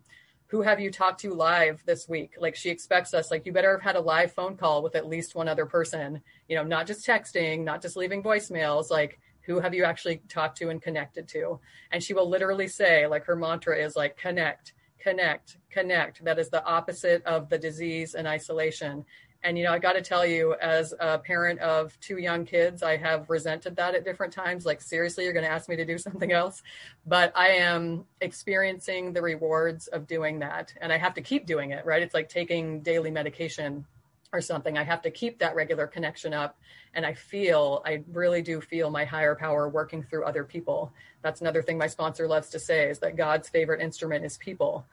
[0.47, 2.35] who have you talked to live this week?
[2.39, 5.07] Like she expects us, like you better have had a live phone call with at
[5.07, 9.59] least one other person, you know, not just texting, not just leaving voicemails, like who
[9.59, 11.59] have you actually talked to and connected to?
[11.91, 16.23] And she will literally say, like her mantra is like connect, connect, connect.
[16.23, 19.05] That is the opposite of the disease and isolation.
[19.45, 22.81] And, you know, I got to tell you, as a parent of two young kids,
[22.81, 24.65] I have resented that at different times.
[24.65, 26.63] Like, seriously, you're going to ask me to do something else.
[27.05, 30.73] But I am experiencing the rewards of doing that.
[30.79, 32.01] And I have to keep doing it, right?
[32.01, 33.85] It's like taking daily medication
[34.33, 34.77] or something.
[34.77, 36.57] I have to keep that regular connection up.
[36.95, 40.91] And I feel, I really do feel my higher power working through other people.
[41.21, 44.85] That's another thing my sponsor loves to say is that God's favorite instrument is people.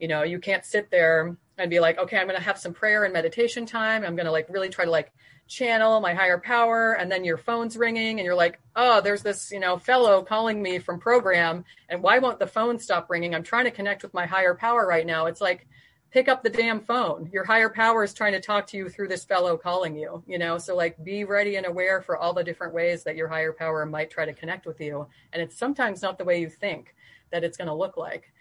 [0.00, 2.74] You know, you can't sit there and be like, okay, I'm going to have some
[2.74, 4.04] prayer and meditation time.
[4.04, 5.12] I'm going to like really try to like
[5.48, 6.92] channel my higher power.
[6.92, 10.60] And then your phone's ringing and you're like, oh, there's this, you know, fellow calling
[10.62, 11.64] me from program.
[11.88, 13.34] And why won't the phone stop ringing?
[13.34, 15.26] I'm trying to connect with my higher power right now.
[15.26, 15.66] It's like,
[16.10, 17.28] pick up the damn phone.
[17.32, 20.38] Your higher power is trying to talk to you through this fellow calling you, you
[20.38, 20.58] know?
[20.58, 23.84] So like be ready and aware for all the different ways that your higher power
[23.84, 25.06] might try to connect with you.
[25.32, 26.94] And it's sometimes not the way you think
[27.30, 28.32] that it's going to look like.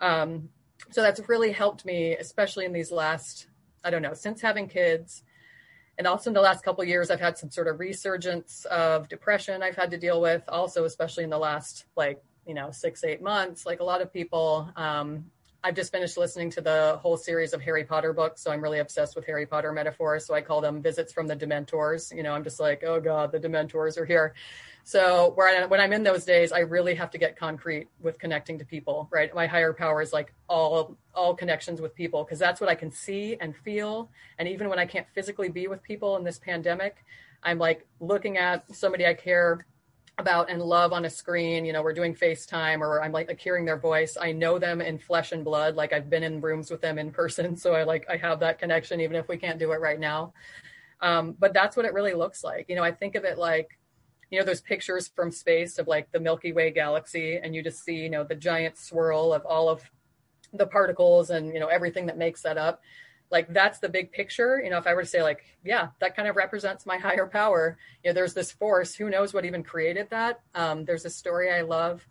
[0.00, 0.48] Um,
[0.90, 3.48] so that's really helped me, especially in these last,
[3.84, 5.24] I don't know, since having kids.
[5.98, 9.62] And also in the last couple years, I've had some sort of resurgence of depression
[9.62, 10.44] I've had to deal with.
[10.48, 14.12] Also, especially in the last like, you know, six, eight months, like a lot of
[14.12, 15.26] people, um,
[15.68, 18.78] I've just finished listening to the whole series of Harry Potter books, so I'm really
[18.78, 20.24] obsessed with Harry Potter metaphors.
[20.24, 22.10] So I call them visits from the Dementors.
[22.16, 24.32] You know, I'm just like, oh god, the Dementors are here.
[24.84, 28.58] So I, when I'm in those days, I really have to get concrete with connecting
[28.60, 29.10] to people.
[29.12, 32.74] Right, my higher power is like all all connections with people because that's what I
[32.74, 34.08] can see and feel.
[34.38, 37.04] And even when I can't physically be with people in this pandemic,
[37.42, 39.66] I'm like looking at somebody I care
[40.18, 41.64] about and love on a screen.
[41.64, 44.16] You know, we're doing FaceTime or I'm like, like hearing their voice.
[44.20, 45.76] I know them in flesh and blood.
[45.76, 47.56] Like I've been in rooms with them in person.
[47.56, 50.32] So I like, I have that connection, even if we can't do it right now.
[51.00, 52.68] Um, but that's what it really looks like.
[52.68, 53.78] You know, I think of it like,
[54.30, 57.84] you know, those pictures from space of like the Milky Way galaxy, and you just
[57.84, 59.82] see, you know, the giant swirl of all of
[60.52, 62.82] the particles and, you know, everything that makes that up
[63.30, 64.60] like that's the big picture.
[64.62, 67.26] You know if i were to say like yeah that kind of represents my higher
[67.26, 70.40] power you know there's this force who knows what even created that?
[70.54, 72.06] Um, there's a story i love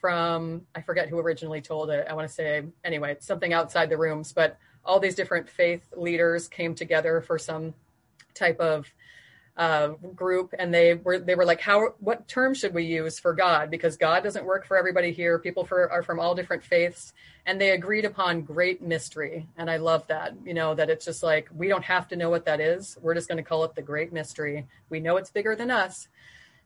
[0.00, 2.06] from i forget who originally told it.
[2.08, 5.82] I want to say anyway it's something outside the rooms but all these different faith
[5.96, 7.74] leaders came together for some
[8.34, 8.86] type of
[9.56, 13.32] uh, group and they were they were like how what term should we use for
[13.32, 13.70] god?
[13.70, 15.38] Because god doesn't work for everybody here.
[15.38, 17.14] People for, are from all different faiths.
[17.46, 21.22] And they agreed upon great mystery and i love that you know that it's just
[21.22, 22.98] like we don't have to know what that is.
[23.00, 24.66] We're just going to call it the great mystery.
[24.90, 26.08] We know it's bigger than us.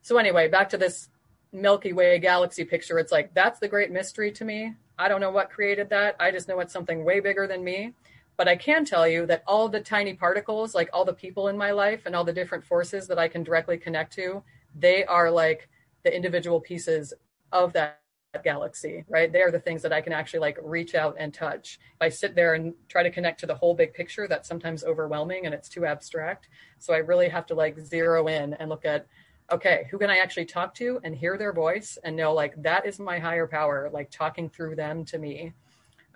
[0.03, 1.09] So anyway back to this
[1.53, 2.99] milky way galaxy picture.
[2.99, 4.75] It's like that's the great mystery to me.
[4.99, 6.17] I don't know what created that.
[6.19, 7.95] I just know it's something way bigger than me
[8.41, 11.59] but I can tell you that all the tiny particles, like all the people in
[11.59, 14.43] my life and all the different forces that I can directly connect to,
[14.75, 15.69] they are like
[16.05, 17.13] the individual pieces
[17.53, 18.01] of that
[18.43, 19.31] galaxy, right?
[19.31, 21.79] They are the things that I can actually like reach out and touch.
[21.97, 24.85] If I sit there and try to connect to the whole big picture, that's sometimes
[24.85, 26.49] overwhelming and it's too abstract.
[26.79, 29.07] So I really have to like zero in and look at,
[29.53, 32.87] okay, who can I actually talk to and hear their voice and know like that
[32.87, 35.53] is my higher power, like talking through them to me.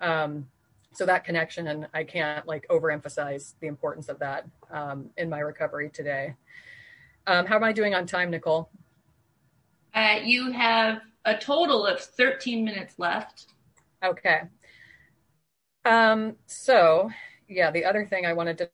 [0.01, 0.47] Um,
[0.95, 5.39] so that connection, and I can't like overemphasize the importance of that um, in my
[5.39, 6.35] recovery today.
[7.27, 8.69] Um, how am I doing on time, Nicole?
[9.93, 13.47] Uh, you have a total of 13 minutes left.
[14.03, 14.41] Okay.
[15.83, 17.09] Um, so,
[17.47, 18.69] yeah, the other thing I wanted to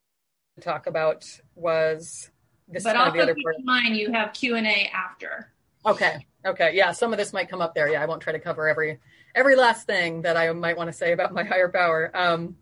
[0.61, 2.29] talk about was
[2.67, 5.51] this but also the other keep in mind you have Q and A after.
[5.85, 6.25] Okay.
[6.45, 6.71] Okay.
[6.73, 6.91] Yeah.
[6.91, 7.89] Some of this might come up there.
[7.89, 8.01] Yeah.
[8.01, 8.99] I won't try to cover every
[9.35, 12.11] every last thing that I might want to say about my higher power.
[12.13, 12.57] Um,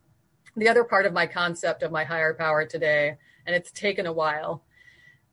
[0.56, 4.14] the other part of my concept of my higher power today, and it's taken a
[4.14, 4.64] while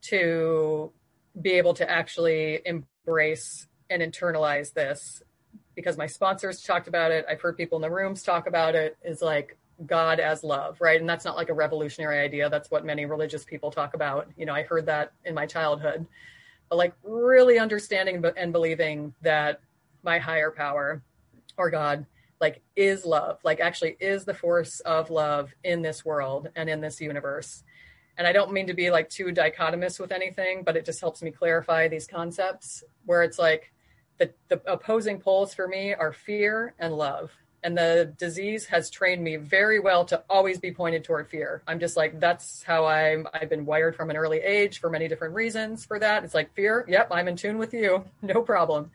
[0.03, 0.91] to
[1.39, 5.21] be able to actually embrace and internalize this
[5.75, 7.25] because my sponsors talked about it.
[7.29, 10.99] I've heard people in the rooms talk about it is like God as love, right?
[10.99, 12.49] And that's not like a revolutionary idea.
[12.49, 14.27] That's what many religious people talk about.
[14.35, 16.07] You know, I heard that in my childhood.
[16.69, 19.61] But like really understanding and believing that
[20.03, 21.03] my higher power
[21.57, 22.05] or God
[22.39, 26.81] like is love, like actually is the force of love in this world and in
[26.81, 27.63] this universe.
[28.17, 31.21] And I don't mean to be like too dichotomous with anything, but it just helps
[31.21, 33.71] me clarify these concepts where it's like
[34.17, 37.31] the, the opposing poles for me are fear and love
[37.63, 41.63] and the disease has trained me very well to always be pointed toward fear.
[41.67, 45.07] I'm just like that's how I'm I've been wired from an early age for many
[45.07, 46.23] different reasons for that.
[46.23, 48.05] It's like fear, yep, I'm in tune with you.
[48.21, 48.91] No problem.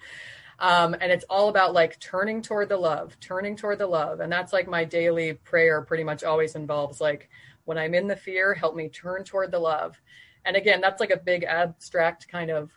[0.59, 4.21] Um, and it's all about like turning toward the love, turning toward the love.
[4.21, 7.29] And that's like my daily prayer pretty much always involves like
[7.65, 10.01] when I'm in the fear, help me turn toward the love.
[10.45, 12.71] And again, that's like a big abstract kind of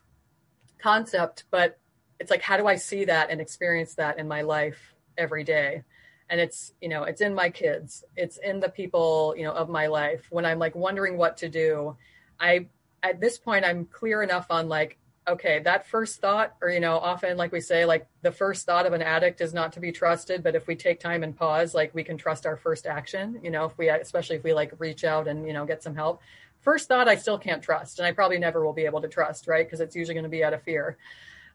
[0.79, 1.79] concept, but
[2.19, 5.83] it's like how do I see that and experience that in my life every day.
[6.29, 8.03] And it's you know it's in my kids.
[8.15, 10.27] It's in the people you know of my life.
[10.29, 11.95] When i'm like wondering what to do
[12.39, 12.65] i
[13.03, 14.97] at this point i'm clear enough on like
[15.27, 18.85] okay that first thought or you know often like we say like the first thought
[18.85, 21.73] of an addict is not to be trusted but if we take time and pause
[21.73, 24.71] like we can trust our first action you know if we especially if we like
[24.79, 26.21] reach out and you know get some help.
[26.61, 29.47] First thought i still can't trust and i probably never will be able to trust
[29.47, 29.65] right?
[29.65, 30.97] Because it's usually going to be out of fear.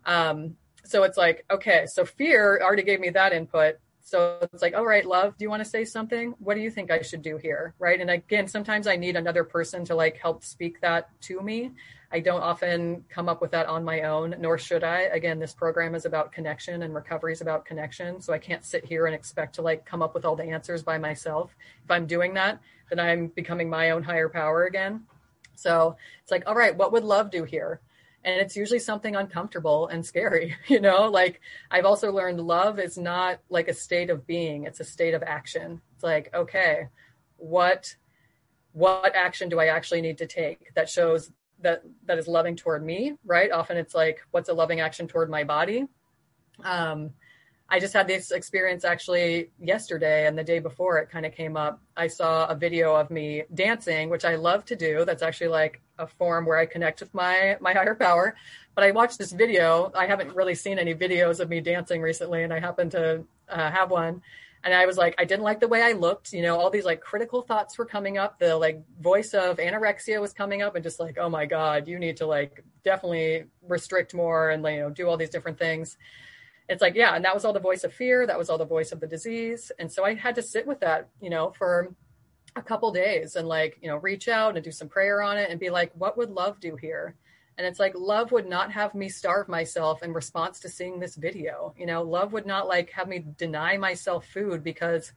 [0.05, 3.77] Um, so it's like, okay, so fear already gave me that input.
[4.03, 6.35] So it's like, all right, love, do you want to say something?
[6.39, 7.75] What do you think I should do here?
[7.79, 8.01] Right.
[8.01, 11.71] And again, sometimes I need another person to like help speak that to me.
[12.11, 15.03] I don't often come up with that on my own, nor should I.
[15.03, 18.21] Again, this program is about connection and recovery is about connection.
[18.21, 20.83] So I can't sit here and expect to like come up with all the answers
[20.83, 21.55] by myself.
[21.85, 25.05] If I'm doing that, then I'm becoming my own higher power again.
[25.55, 27.81] So it's like, all right, what would love do here?
[28.25, 31.09] And it's usually something uncomfortable and scary you know?
[31.09, 35.15] Like i've also learned love is not like a state of being it's a state
[35.15, 35.81] of action.
[35.95, 36.89] It's like okay
[37.37, 37.97] what
[38.73, 42.85] what action do i actually need to take that shows that that is loving toward
[42.85, 43.51] me right?
[43.51, 45.87] Often it's like what's a loving action toward my body?
[46.63, 47.11] Um
[47.73, 51.57] I just had this experience actually yesterday and the day before it kind of came
[51.57, 51.81] up.
[51.97, 55.05] I saw a video of me dancing, which I love to do.
[55.05, 58.35] That's actually like a form where I connect with my my higher power.
[58.75, 59.93] But I watched this video.
[59.95, 63.71] I haven't really seen any videos of me dancing recently, and I happened to uh,
[63.71, 64.21] have one.
[64.65, 66.33] And I was like, I didn't like the way I looked.
[66.33, 68.41] You know, all these like critical thoughts were coming up.
[68.41, 72.01] The like voice of anorexia was coming up, and just like, oh my god, you
[72.01, 75.97] need to like definitely restrict more and you know do all these different things
[76.71, 78.65] it's like yeah and that was all the voice of fear that was all the
[78.65, 79.73] voice of the disease.
[79.79, 81.95] And so i had to sit with that you know for
[82.57, 85.51] a couple days and like you know reach out and do some prayer on it
[85.51, 87.17] and be like what would love do here?
[87.59, 91.17] And it's like love would not have me starve myself in response to seeing this
[91.17, 91.75] video.
[91.77, 95.13] You know love would not like have me deny myself food because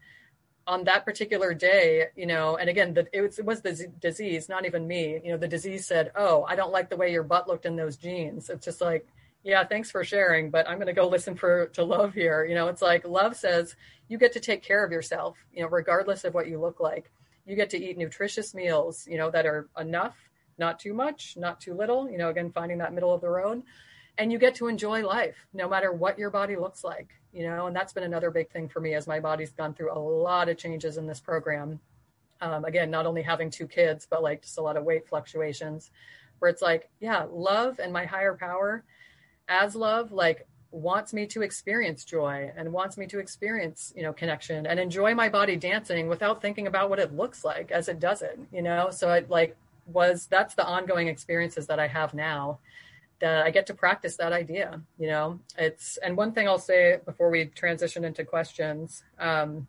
[0.65, 3.87] on that particular day you know and again the, it, was, it was the z-
[3.99, 5.21] disease not even me.
[5.23, 7.75] You know the disease said oh i don't like the way your butt looked in
[7.75, 8.49] those jeans.
[8.49, 9.05] It's just like
[9.43, 12.45] yeah thanks for sharing but i'm going to go listen for to love here.
[12.45, 13.75] You know it's like love says
[14.07, 17.11] you get to take care of yourself you know regardless of what you look like.
[17.45, 20.15] You get to eat nutritious meals you know that are enough
[20.57, 23.63] not too much not too little you know again finding that middle of the road.
[24.17, 27.67] And you get to enjoy life no matter what your body looks like you know
[27.67, 30.49] and that's been another big thing for me as my body's gone through a lot
[30.49, 31.79] of changes in this program.
[32.39, 35.91] Um, again not only having two kids but like just a lot of weight fluctuations
[36.39, 38.83] where it's like yeah love and my higher power
[39.47, 44.11] as love like wants me to experience joy and wants me to experience you know
[44.11, 47.99] connection and enjoy my body dancing without thinking about what it looks like as it
[47.99, 48.89] does it you know?
[48.89, 52.57] So it like was that's the ongoing experiences that i have now
[53.19, 55.39] that i get to practice that idea you know?
[55.57, 59.67] It's and one thing i'll say before we transition into questions um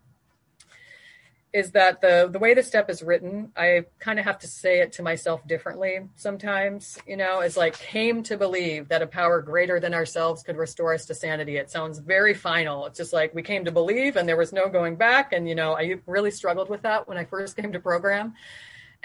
[1.55, 4.81] is that the the way the step is written, I kind of have to say
[4.81, 6.99] it to myself differently sometimes.
[7.07, 10.93] You know, is like came to believe that a power greater than ourselves could restore
[10.93, 11.57] us to sanity.
[11.57, 12.87] It sounds very final.
[12.87, 15.33] It's just like we came to believe, and there was no going back.
[15.33, 18.35] And you know, I really struggled with that when I first came to program.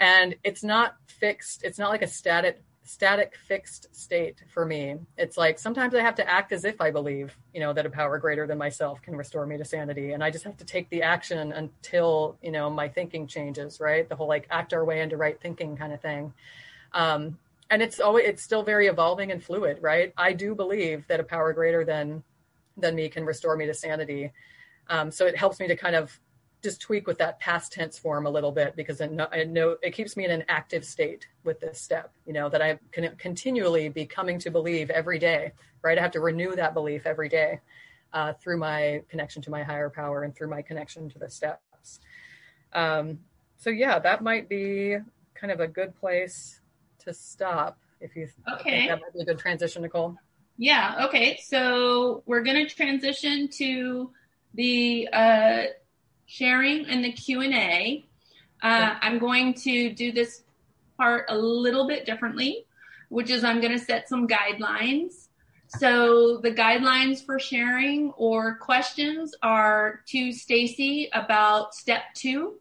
[0.00, 1.62] And it's not fixed.
[1.62, 4.96] It's not like a static static fixed state for me.
[5.16, 7.90] It's like sometimes I have to act as if I believe, you know, that a
[7.90, 10.12] power greater than myself can restore me to sanity.
[10.12, 14.08] And I just have to take the action until, you know, my thinking changes, right?
[14.08, 16.32] The whole like act our way into right thinking kind of thing.
[16.92, 17.38] Um,
[17.70, 20.12] and it's always it's still very evolving and fluid, right?
[20.16, 22.22] I do believe that a power greater than
[22.76, 24.32] than me can restore me to sanity.
[24.88, 26.18] Um, so it helps me to kind of
[26.62, 29.76] just tweak with that past tense form a little bit because I know, I know,
[29.82, 33.14] it keeps me in an active state with this step, you know, that I can
[33.16, 35.52] continually be coming to believe every day,
[35.82, 35.96] right?
[35.96, 37.60] I have to renew that belief every day
[38.12, 42.00] uh, through my connection to my higher power and through my connection to the steps.
[42.72, 43.20] Um,
[43.56, 44.96] so, yeah, that might be
[45.34, 46.60] kind of a good place
[47.00, 48.70] to stop if you okay.
[48.70, 50.16] think that might be a good transition, Nicole.
[50.56, 51.06] Yeah.
[51.06, 51.38] Okay.
[51.42, 54.10] So we're going to transition to
[54.54, 55.62] the uh,
[56.30, 58.06] sharing and the Q&A.
[58.62, 60.44] Uh, I'm going to do this
[60.96, 62.66] part a little bit differently,
[63.08, 65.26] which is I'm going to set some guidelines.
[65.78, 72.58] So the guidelines for sharing or questions are to Stacy about step two.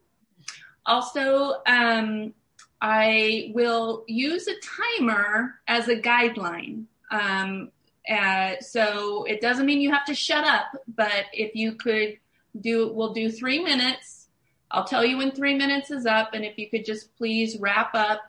[0.87, 2.33] Also, um,
[2.81, 4.55] I will use a
[4.99, 6.85] timer as a guideline.
[7.11, 7.69] Um,
[8.09, 10.65] uh, so it doesn't mean you have to shut up,
[10.95, 12.17] but if you could
[12.61, 14.27] do we'll do three minutes.
[14.71, 17.95] I'll tell you when three minutes is up, and if you could just please wrap
[17.95, 18.21] up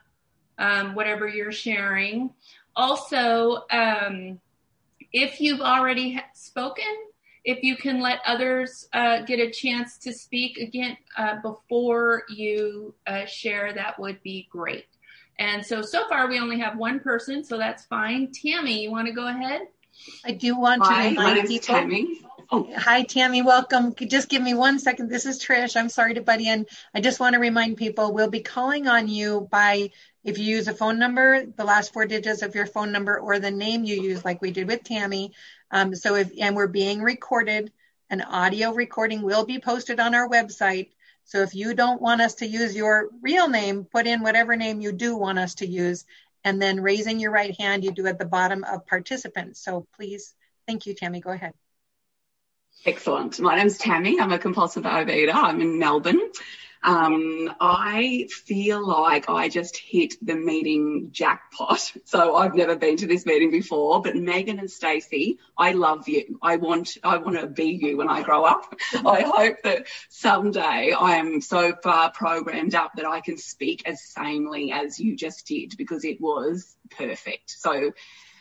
[0.58, 2.30] um, whatever you're sharing.
[2.76, 4.40] Also, um,
[5.12, 6.84] if you've already spoken,
[7.44, 12.94] if you can let others uh, get a chance to speak again uh, before you
[13.06, 14.86] uh, share, that would be great.
[15.38, 18.30] And so, so far we only have one person, so that's fine.
[18.30, 19.62] Tammy, you want to go ahead?
[20.24, 21.74] I do want to Hi, remind people.
[21.74, 22.20] Tammy.
[22.52, 22.68] Oh.
[22.76, 23.42] Hi, Tammy.
[23.42, 23.94] Welcome.
[23.94, 25.08] Just give me one second.
[25.08, 25.76] This is Trish.
[25.76, 26.66] I'm sorry to butt in.
[26.92, 29.90] I just want to remind people we'll be calling on you by
[30.24, 33.38] if you use a phone number, the last four digits of your phone number, or
[33.38, 35.32] the name you use, like we did with Tammy.
[35.70, 37.70] Um, so if and we're being recorded,
[38.10, 40.88] an audio recording will be posted on our website.
[41.26, 44.80] So if you don't want us to use your real name, put in whatever name
[44.80, 46.04] you do want us to use,
[46.42, 49.62] and then raising your right hand, you do at the bottom of participants.
[49.62, 50.34] So please,
[50.66, 51.20] thank you, Tammy.
[51.20, 51.54] Go ahead.
[52.86, 53.38] Excellent.
[53.38, 54.18] My name's Tammy.
[54.18, 55.34] I'm a compulsive overeater.
[55.34, 56.20] I'm in Melbourne.
[56.82, 61.92] Um, I feel like I just hit the meeting jackpot.
[62.06, 66.38] So I've never been to this meeting before, but Megan and Stacy, I love you.
[66.40, 68.74] I want, I want to be you when I grow up.
[68.94, 74.02] I hope that someday I am so far programmed up that I can speak as
[74.02, 77.50] sanely as you just did because it was perfect.
[77.50, 77.92] So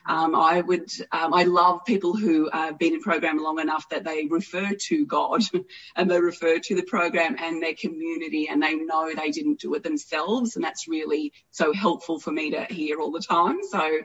[0.06, 4.04] um, I would, um, I love people who have been in program long enough that
[4.04, 5.42] they refer to God
[5.96, 9.74] and they refer to the program and their community and they know they didn't do
[9.76, 10.56] it themselves.
[10.56, 13.60] And that's really so helpful for me to hear all the time.
[13.70, 14.00] So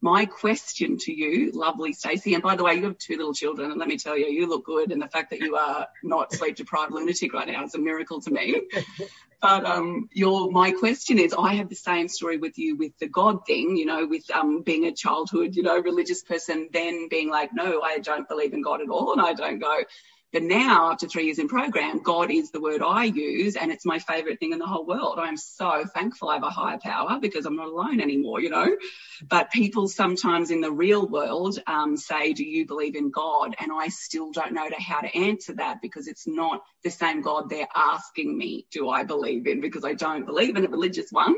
[0.00, 3.70] my question to you, lovely Stacy, and by the way, you have two little children,
[3.70, 6.32] and let me tell you, you look good, and the fact that you are not
[6.32, 8.60] sleep deprived lunatic right now is a miracle to me.
[9.40, 13.08] but um, your my question is, I have the same story with you with the
[13.08, 17.28] God thing, you know, with um, being a childhood, you know, religious person, then being
[17.28, 19.78] like, no, I don't believe in God at all, and I don't go.
[20.36, 23.86] But now, after three years in program, God is the word I use, and it's
[23.86, 25.18] my favorite thing in the whole world.
[25.18, 28.76] I'm so thankful I have a higher power because I'm not alone anymore, you know.
[29.30, 33.56] But people sometimes in the real world um, say, Do you believe in God?
[33.58, 37.48] And I still don't know how to answer that because it's not the same God
[37.48, 39.62] they're asking me, Do I believe in?
[39.62, 41.36] Because I don't believe in a religious one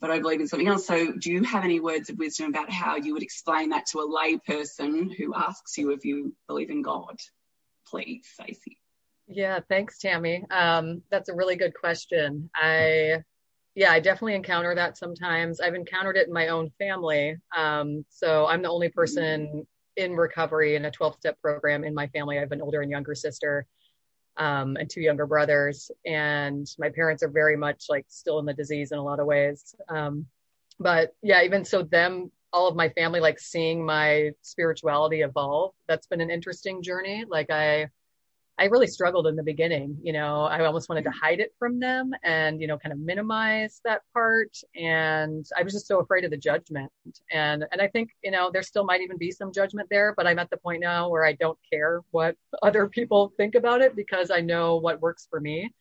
[0.00, 0.86] but I believe in something else.
[0.86, 4.00] So, do you have any words of wisdom about how you would explain that to
[4.00, 7.16] a lay person who asks you if you believe in God?
[7.86, 8.78] Please, Stacy?
[9.28, 10.44] Yeah, thanks, Tammy.
[10.50, 12.50] Um, that's a really good question.
[12.54, 13.22] I,
[13.74, 15.60] yeah, I definitely encounter that sometimes.
[15.60, 17.36] I've encountered it in my own family.
[17.56, 19.66] Um, so I'm the only person
[19.96, 22.36] in recovery in a 12 step program in my family.
[22.36, 23.66] I have an older and younger sister.
[24.38, 25.90] Um, and two younger brothers.
[26.04, 29.24] And my parents are very much like still in the disease in a lot of
[29.24, 29.74] ways.
[29.88, 30.26] Um,
[30.78, 36.06] but yeah, even so, them all of my family like seeing my spirituality evolve that's
[36.06, 37.24] been an interesting journey.
[37.28, 37.88] Like i
[38.58, 41.78] i really struggled in the beginning you know i almost wanted to hide it from
[41.78, 44.56] them and you know kind of minimize that part.
[44.74, 46.90] And i was just so afraid of the judgment.
[47.30, 50.26] And and i think you know there still might even be some judgment there but
[50.26, 53.94] i'm at the point now where i don't care what other people think about it
[53.94, 55.74] because i know what works for me.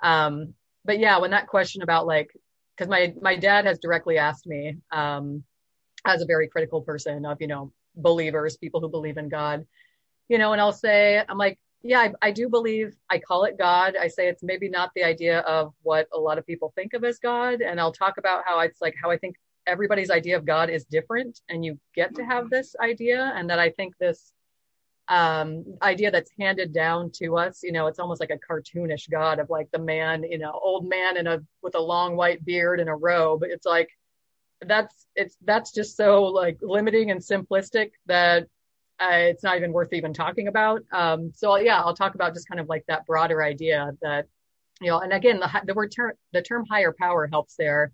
[0.00, 0.54] Um,
[0.84, 2.30] but yeah, when that question about like,
[2.76, 5.42] because my my dad has directly asked me, um,
[6.06, 9.66] as a very critical person of you know believers, people who believe in God,
[10.28, 12.96] you know, and I'll say, I'm like, yeah, I, I do believe.
[13.10, 13.96] I call it God.
[14.00, 17.04] I say it's maybe not the idea of what a lot of people think of
[17.04, 19.36] as God, and I'll talk about how it's like how I think
[19.66, 23.58] everybody's idea of God is different, and you get to have this idea, and that
[23.58, 24.32] I think this
[25.08, 27.60] um, idea that's handed down to us.
[27.62, 30.88] You know, it's almost like a cartoonish God of like the man, you know, old
[30.88, 33.42] man in a with a long white beard and a robe.
[33.44, 33.90] It's like
[34.64, 38.44] that's it's that's just so like limiting and simplistic that
[38.98, 40.82] uh, it's not even worth even talking about.
[40.92, 44.26] Um, so yeah, I'll talk about just kind of like that broader idea that
[44.80, 47.92] you know, and again, the the word term the term higher power helps there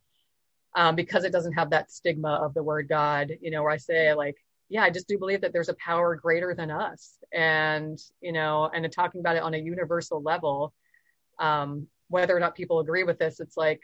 [0.75, 3.33] um, because it doesn't have that stigma of the word God.
[3.41, 4.37] You know, where I say like
[4.73, 7.19] yeah, I just do believe that there's a power greater than us.
[7.31, 10.73] And, you know, and talking about it on a universal level,
[11.39, 13.83] um, whether or not people agree with this, it's like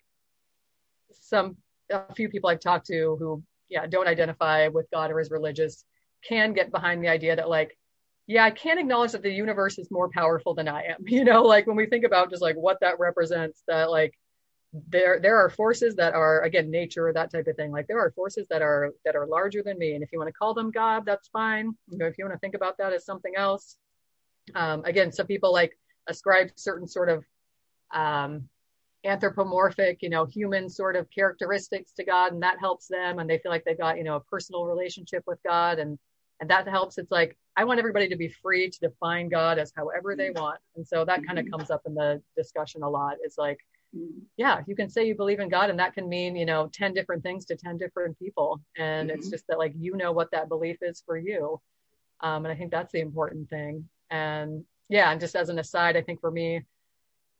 [1.13, 1.59] some,
[1.91, 5.85] a few people I've talked to who, yeah, don't identify with God or as religious
[6.27, 7.77] can get behind the idea that like,
[8.27, 10.99] yeah, I can't acknowledge that the universe is more powerful than I am.
[11.07, 14.15] You know, like when we think about just like what that represents, that like
[14.73, 18.11] there there are forces that are again nature that type of thing like there are
[18.11, 20.71] forces that are that are larger than me and if you want to call them
[20.71, 23.77] god that's fine you know if you want to think about that as something else
[24.55, 27.25] um, again some people like ascribe certain sort of
[27.95, 28.49] um,
[29.05, 33.39] anthropomorphic you know human sort of characteristics to god and that helps them and they
[33.39, 35.99] feel like they've got you know a personal relationship with god and
[36.41, 39.73] and that helps it's like i want everybody to be free to define god as
[39.77, 43.17] however they want and so that kind of comes up in the discussion a lot
[43.23, 43.61] it's like
[44.37, 46.93] yeah, you can say you believe in God, and that can mean, you know, 10
[46.93, 48.61] different things to 10 different people.
[48.77, 49.19] And mm-hmm.
[49.19, 51.61] it's just that, like, you know what that belief is for you.
[52.21, 53.89] Um, and I think that's the important thing.
[54.11, 56.65] And yeah, and just as an aside, I think for me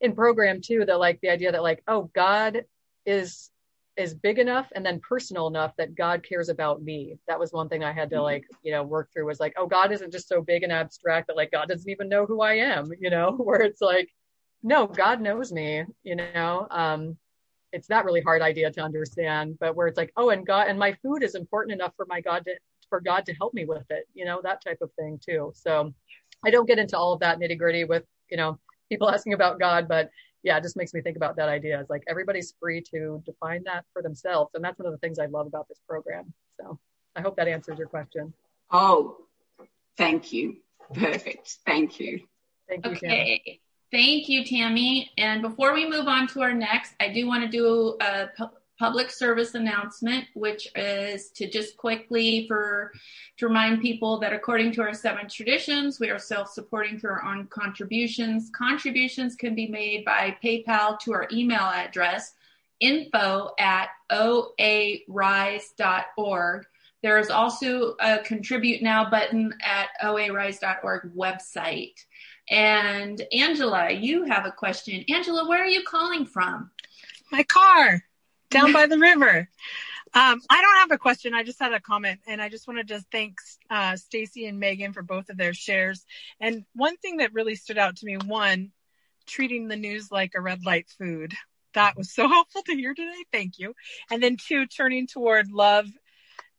[0.01, 2.65] in program too, that like the idea that, like, oh, God
[3.07, 3.51] is
[3.99, 7.19] is big enough and then personal enough that God cares about me.
[7.27, 8.23] That was one thing I had to mm-hmm.
[8.23, 11.27] like, you know, work through was like, oh, God isn't just so big and abstract
[11.27, 14.09] that like God doesn't even know who I am, you know, where it's like,
[14.63, 16.67] no, God knows me, you know.
[16.71, 17.17] Um,
[17.73, 20.79] it's that really hard idea to understand, but where it's like, oh, and God and
[20.79, 22.55] my food is important enough for my God to
[22.89, 25.53] for God to help me with it, you know, that type of thing too.
[25.55, 25.93] So
[26.45, 28.59] I don't get into all of that nitty gritty with, you know,
[28.89, 30.11] people asking about God, but
[30.43, 31.81] yeah, it just makes me think about that idea.
[31.81, 34.53] It's like everybody's free to define that for themselves.
[34.55, 36.33] And that's one of the things I love about this program.
[36.61, 36.79] So
[37.17, 38.33] I hope that answers your question.
[38.71, 39.17] Oh,
[39.97, 40.59] thank you.
[40.95, 41.59] Perfect.
[41.67, 42.21] Thank you.
[42.69, 42.93] Thank you.
[42.93, 43.61] Okay.
[43.91, 45.11] Thank you, Tammy.
[45.17, 48.51] And before we move on to our next, I do want to do a pu-
[48.79, 52.93] public service announcement, which is to just quickly for
[53.37, 57.47] to remind people that according to our seven traditions, we are self-supporting through our own
[57.49, 58.51] contributions.
[58.57, 62.35] Contributions can be made by PayPal to our email address,
[62.81, 65.07] info at oarise.org.
[67.03, 71.95] There is also a contribute now button at oarise.org website.
[72.51, 75.05] And Angela, you have a question.
[75.09, 76.71] Angela, where are you calling from?
[77.31, 78.03] My car
[78.51, 79.49] down by the river.
[80.15, 81.35] Um, I don't have a question.
[81.35, 83.37] I just had a comment, and I just wanted to thank
[83.71, 86.05] uh, Stacy and Megan for both of their shares.
[86.41, 88.73] And one thing that really stood out to me: one,
[89.27, 91.35] treating the news like a red light food.
[91.75, 93.25] That was so helpful to hear today.
[93.33, 93.75] Thank you.
[94.11, 95.87] And then two, turning toward love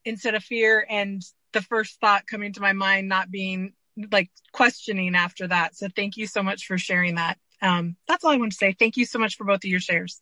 [0.06, 0.86] instead of fear.
[0.90, 1.22] And
[1.52, 3.74] the first thought coming to my mind not being
[4.12, 5.76] like questioning after that.
[5.76, 7.38] So thank you so much for sharing that.
[7.62, 8.74] Um, that's all I want to say.
[8.78, 10.22] Thank you so much for both of your shares.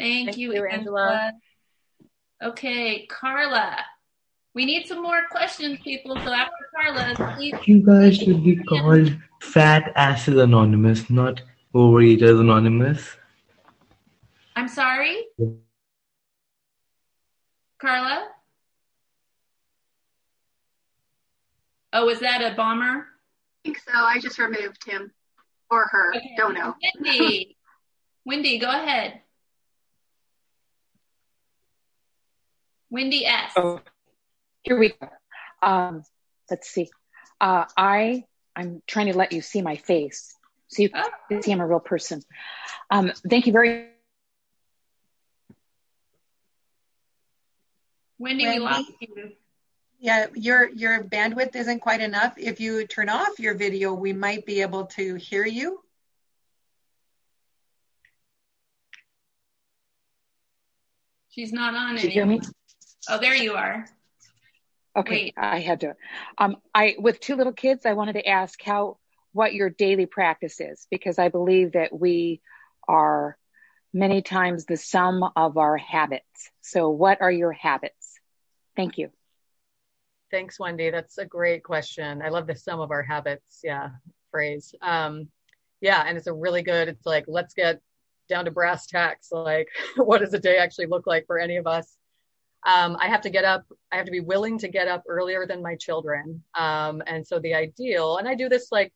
[0.00, 0.72] Thank, Thank you, Angela.
[0.72, 1.32] Angela.
[2.42, 3.76] Okay, Carla.
[4.54, 6.16] We need some more questions, people.
[6.16, 7.54] So after Carla, please.
[7.66, 11.42] You guys should be called Fat Asses Anonymous, not
[11.74, 13.14] Overeaters Anonymous.
[14.56, 15.18] I'm sorry?
[17.78, 18.26] Carla?
[21.92, 23.06] Oh, is that a bomber?
[23.06, 23.92] I think so.
[23.92, 25.12] I just removed him
[25.70, 26.16] or her.
[26.16, 26.34] Okay.
[26.38, 26.74] Don't know.
[27.04, 27.58] Wendy,
[28.24, 29.20] Wendy, go ahead.
[32.90, 33.52] Wendy S.
[33.56, 33.80] Oh,
[34.62, 35.08] here we go.
[35.62, 36.02] Um,
[36.50, 36.90] let's see.
[37.40, 38.24] Uh, I
[38.54, 40.34] I'm trying to let you see my face
[40.68, 41.40] so you can oh.
[41.40, 42.22] see I'm a real person.
[42.90, 43.88] Um, thank you very.
[48.18, 49.32] Wendy, Wendy, we lost you.
[49.98, 52.34] Yeah, your your bandwidth isn't quite enough.
[52.36, 55.80] If you turn off your video, we might be able to hear you.
[61.30, 62.04] She's not on it.
[62.04, 62.40] you hear me?
[63.10, 63.86] Oh, there you are.
[64.96, 65.34] Okay, Wait.
[65.36, 65.96] I had to.
[66.38, 68.98] Um, I with two little kids, I wanted to ask how
[69.32, 72.40] what your daily practice is, because I believe that we
[72.86, 73.36] are
[73.92, 76.50] many times the sum of our habits.
[76.60, 78.20] So, what are your habits?
[78.76, 79.10] Thank you.
[80.30, 80.90] Thanks, Wendy.
[80.90, 82.22] That's a great question.
[82.22, 83.60] I love the sum of our habits.
[83.64, 83.90] Yeah,
[84.30, 84.72] phrase.
[84.82, 85.28] Um,
[85.80, 86.86] yeah, and it's a really good.
[86.86, 87.80] It's like let's get
[88.28, 89.32] down to brass tacks.
[89.32, 91.96] Like, what does a day actually look like for any of us?
[92.66, 93.64] Um, I have to get up.
[93.90, 96.42] I have to be willing to get up earlier than my children.
[96.54, 98.92] Um, and so the ideal, and I do this like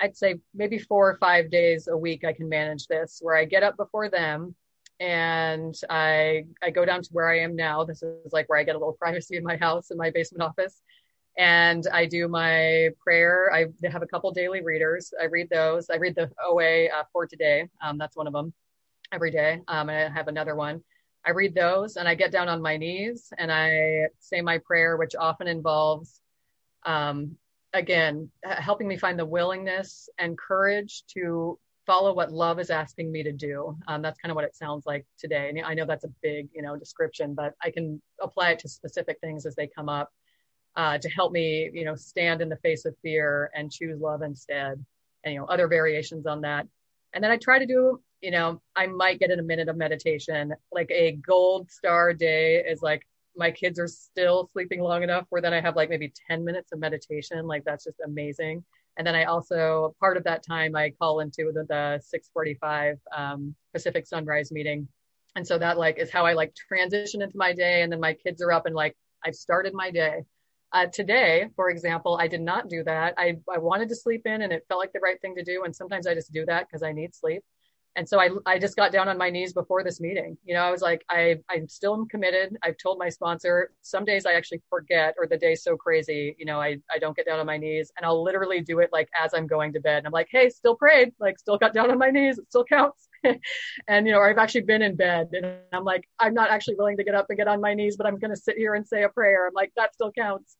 [0.00, 3.44] I'd say maybe four or five days a week I can manage this where I
[3.44, 4.54] get up before them
[4.98, 7.84] and I I go down to where I am now.
[7.84, 10.42] This is like where I get a little privacy in my house in my basement
[10.42, 10.80] office.
[11.38, 13.50] And I do my prayer.
[13.52, 15.14] I have a couple daily readers.
[15.20, 15.88] I read those.
[15.88, 17.68] I read the OA uh, for today.
[17.82, 18.52] Um, that's one of them
[19.12, 19.60] every day.
[19.68, 20.82] Um, and I have another one.
[21.26, 24.96] I read those and I get down on my knees and I say my prayer,
[24.96, 26.20] which often involves
[26.84, 27.36] um,
[27.72, 33.22] again, helping me find the willingness and courage to follow what love is asking me
[33.22, 33.76] to do.
[33.88, 35.48] Um, that's kind of what it sounds like today.
[35.48, 38.68] And I know that's a big, you know, description, but I can apply it to
[38.68, 40.10] specific things as they come up
[40.76, 44.22] uh, to help me, you know, stand in the face of fear and choose love
[44.22, 44.84] instead.
[45.24, 46.66] And, you know, other variations on that.
[47.12, 49.76] And then I try to do, you know, I might get in a minute of
[49.76, 50.54] meditation.
[50.72, 53.06] Like a gold star day is like
[53.36, 56.72] my kids are still sleeping long enough where then I have like maybe 10 minutes
[56.72, 57.46] of meditation.
[57.46, 58.64] Like that's just amazing.
[58.96, 63.54] And then I also, part of that time, I call into the, the 645 um,
[63.72, 64.88] Pacific Sunrise meeting.
[65.36, 67.82] And so that like is how I like transition into my day.
[67.82, 70.24] And then my kids are up and like, I've started my day.
[70.72, 73.14] Uh, today, for example, I did not do that.
[73.16, 75.62] I, I wanted to sleep in and it felt like the right thing to do.
[75.64, 77.42] And sometimes I just do that because I need sleep
[77.96, 80.36] and so I, I just got down on my knees before this meeting.
[80.44, 82.56] You know, I was like, I, I'm still committed.
[82.62, 86.44] I've told my sponsor some days I actually forget or the day's so crazy, you
[86.44, 89.08] know, I, I don't get down on my knees and I'll literally do it like
[89.20, 89.98] as I'm going to bed.
[89.98, 92.38] And I'm like, Hey, still prayed, like still got down on my knees.
[92.38, 93.08] It still counts.
[93.88, 96.96] and, you know, I've actually been in bed and I'm like, I'm not actually willing
[96.98, 98.86] to get up and get on my knees, but I'm going to sit here and
[98.86, 99.48] say a prayer.
[99.48, 100.56] I'm like, that still counts.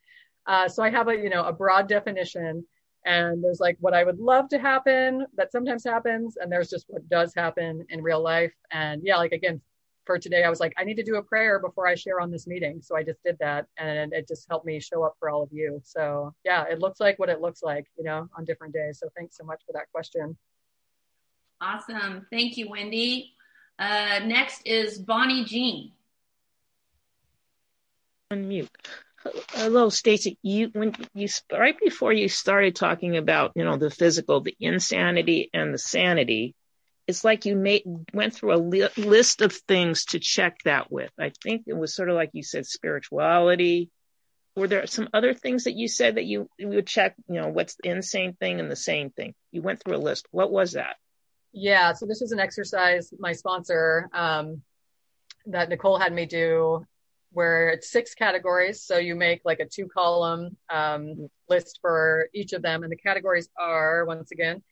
[0.46, 2.64] Uh, so I have a, you know, a broad definition
[3.04, 6.86] and there's like what I would love to happen that sometimes happens, and there's just
[6.88, 8.52] what does happen in real life.
[8.70, 9.60] And yeah, like again,
[10.04, 12.30] for today, I was like, I need to do a prayer before I share on
[12.30, 12.80] this meeting.
[12.82, 15.50] So I just did that, and it just helped me show up for all of
[15.52, 15.80] you.
[15.84, 18.98] So yeah, it looks like what it looks like, you know, on different days.
[18.98, 20.36] So thanks so much for that question.
[21.60, 22.26] Awesome.
[22.30, 23.34] Thank you, Wendy.
[23.78, 25.92] Uh, next is Bonnie Jean.
[28.30, 28.68] Unmute.
[29.52, 30.38] Hello, Stacy.
[30.42, 35.50] You when you right before you started talking about you know the physical, the insanity
[35.52, 36.54] and the sanity,
[37.06, 37.82] it's like you made
[38.14, 41.10] went through a li- list of things to check that with.
[41.18, 43.90] I think it was sort of like you said spirituality.
[44.56, 47.14] Were there some other things that you said that you, you would check?
[47.28, 49.34] You know, what's the insane thing and the sane thing?
[49.52, 50.26] You went through a list.
[50.30, 50.96] What was that?
[51.52, 54.62] Yeah, so this was an exercise my sponsor um,
[55.46, 56.86] that Nicole had me do
[57.32, 58.82] where it's six categories.
[58.82, 62.82] So you make like a two column um, list for each of them.
[62.82, 64.62] And the categories are, once again,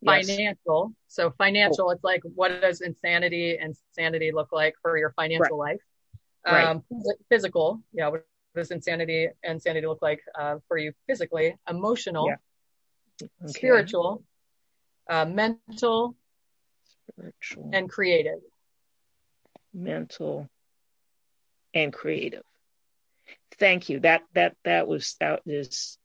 [0.00, 0.26] yes.
[0.26, 0.92] financial.
[1.08, 1.90] So financial, oh.
[1.90, 5.72] it's like what does insanity and sanity look like for your financial right.
[5.72, 5.80] life?
[6.46, 6.64] Right.
[6.64, 6.84] Um,
[7.28, 11.56] physical, yeah, what does insanity and sanity look like uh, for you physically?
[11.68, 13.28] Emotional, yeah.
[13.42, 13.52] okay.
[13.52, 14.24] spiritual,
[15.08, 16.16] uh, mental,
[17.12, 18.40] spiritual, and creative.
[19.74, 20.48] Mental,
[21.74, 22.42] and creative.
[23.58, 24.00] Thank you.
[24.00, 25.98] That that that was that is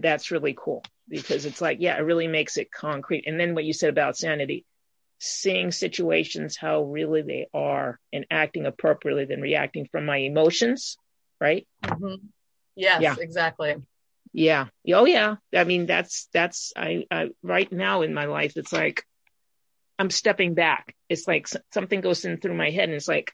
[0.00, 3.24] that's really cool because it's like yeah, it really makes it concrete.
[3.26, 4.64] And then what you said about sanity,
[5.18, 10.96] seeing situations how really they are and acting appropriately than reacting from my emotions,
[11.40, 11.66] right?
[11.84, 12.26] Mm-hmm.
[12.76, 13.16] Yes, yeah.
[13.18, 13.76] exactly.
[14.32, 14.66] Yeah.
[14.92, 15.36] Oh yeah.
[15.54, 19.02] I mean that's that's I, I right now in my life it's like
[19.98, 20.94] I'm stepping back.
[21.08, 23.32] It's like something goes in through my head and it's like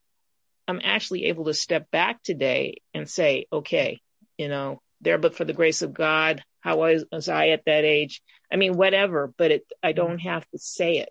[0.69, 4.01] I'm actually able to step back today and say, okay,
[4.39, 7.85] you know, there, but for the grace of God, how was, was I at that
[7.85, 8.23] age?
[8.53, 11.11] I mean, whatever, but it, I don't have to say it.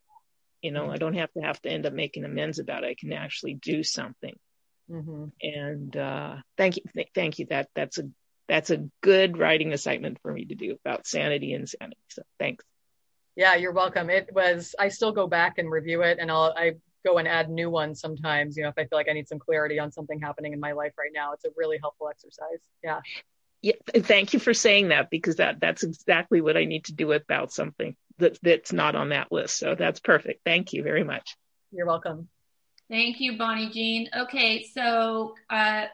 [0.62, 2.88] You know, I don't have to have to end up making amends about it.
[2.88, 4.38] I can actually do something.
[4.89, 5.26] Mm-hmm.
[5.41, 6.84] And, uh, thank you.
[6.93, 7.47] Th- thank you.
[7.49, 8.04] That, that's a,
[8.47, 11.97] that's a good writing assignment for me to do about sanity and sanity.
[12.10, 12.64] So thanks.
[13.36, 14.10] Yeah, you're welcome.
[14.10, 16.74] It was, I still go back and review it and I'll, I
[17.06, 19.39] go and add new ones sometimes, you know, if I feel like I need some
[19.39, 21.34] clarity on something happening in my life right now.
[21.34, 22.60] It's a really helpful exercise.
[22.84, 23.02] Yeah.
[23.64, 27.12] Yeah, thank you for saying that because that that's exactly what I need to do
[27.12, 29.58] about something that that's not on that list.
[29.58, 30.41] So that's perfect.
[30.43, 31.38] Thank you very much.
[31.72, 32.28] You're welcome.
[32.89, 34.10] Thank you, Bonnie Jean.
[34.18, 35.86] Okay, so uh,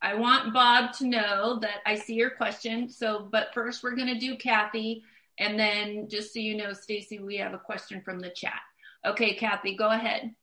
[0.00, 2.88] I want Bob to know that I see your question.
[2.88, 5.02] So, but first we're going to do Kathy,
[5.38, 8.60] And then just so you know, Stacy, we have a question from the chat.
[9.06, 10.34] Okay, Kathy, go ahead.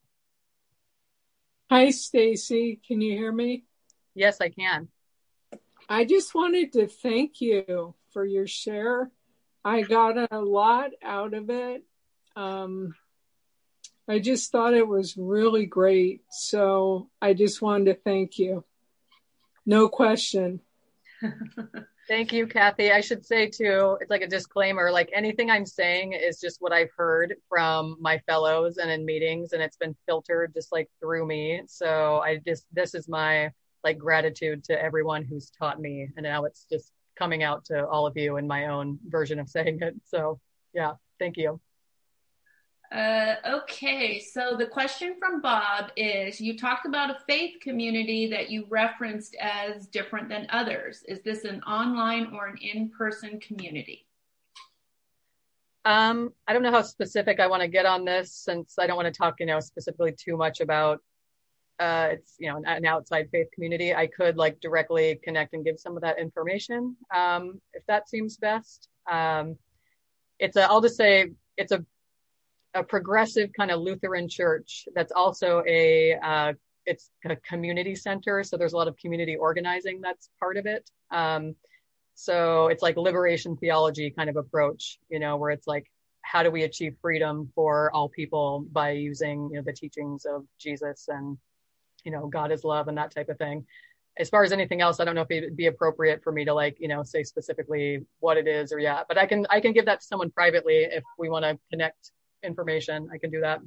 [1.70, 2.80] Hi, Stacy.
[2.86, 3.64] Can you hear me?
[4.14, 4.88] Yes, I can.
[5.88, 9.10] I just wanted to thank you for your share.
[9.64, 11.82] I got a lot out of it.
[12.36, 12.94] Um,
[14.08, 16.22] I just thought it was really great.
[16.30, 18.64] So I just wanted to thank you.
[19.66, 20.60] No question.
[22.12, 22.92] Thank you, Kathy.
[22.92, 26.70] I should say too, it's like a disclaimer, like anything I'm saying is just what
[26.70, 31.26] I've heard from my fellows and in meetings and it's been filtered just like through
[31.26, 31.62] me.
[31.66, 33.50] So I just this is my
[33.82, 38.06] like gratitude to everyone who's taught me and now it's just coming out to all
[38.06, 39.94] of you in my own version of saying it.
[40.04, 40.38] So
[40.74, 41.62] yeah, thank you.
[42.92, 48.50] Uh, okay, so the question from Bob is You talked about a faith community that
[48.50, 51.02] you referenced as different than others.
[51.08, 54.06] Is this an online or an in person community?
[55.86, 58.96] Um, I don't know how specific I want to get on this since I don't
[58.96, 61.00] want to talk, you know, specifically too much about
[61.80, 63.94] uh, it's you know an, outside faith community.
[63.94, 68.36] I could like directly connect and give some of that information um, if that seems
[68.36, 68.88] best.
[69.10, 69.56] Um,
[70.38, 71.84] it's a I'll just say it's a
[72.74, 76.52] a progressive kind of Lutheran church that's also a uh,
[76.86, 78.42] it's a community center.
[78.42, 80.90] So there's a lot of community organizing that's part of it.
[81.10, 81.54] Um,
[82.14, 85.90] so it's like liberation theology kind of approach, you know, where it's like,
[86.22, 90.44] how do we achieve freedom for all people by using, you know, the teachings of
[90.58, 91.38] Jesus and,
[92.04, 93.66] you know, God is love and that type of thing.
[94.18, 96.52] As far as anything else, I don't know if it'd be appropriate for me to
[96.52, 99.72] like, you know, say specifically what it is or yeah, but I can, I can
[99.72, 102.12] give that to someone privately if we want to connect
[102.42, 103.08] information.
[103.12, 103.60] I can do that.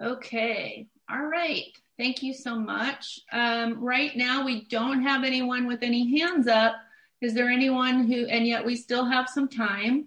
[0.00, 0.86] Okay.
[1.10, 1.66] All right.
[1.98, 3.20] Thank you so much.
[3.30, 6.74] Um, right now, we don't have anyone with any hands up.
[7.20, 10.06] Is there anyone who, and yet we still have some time.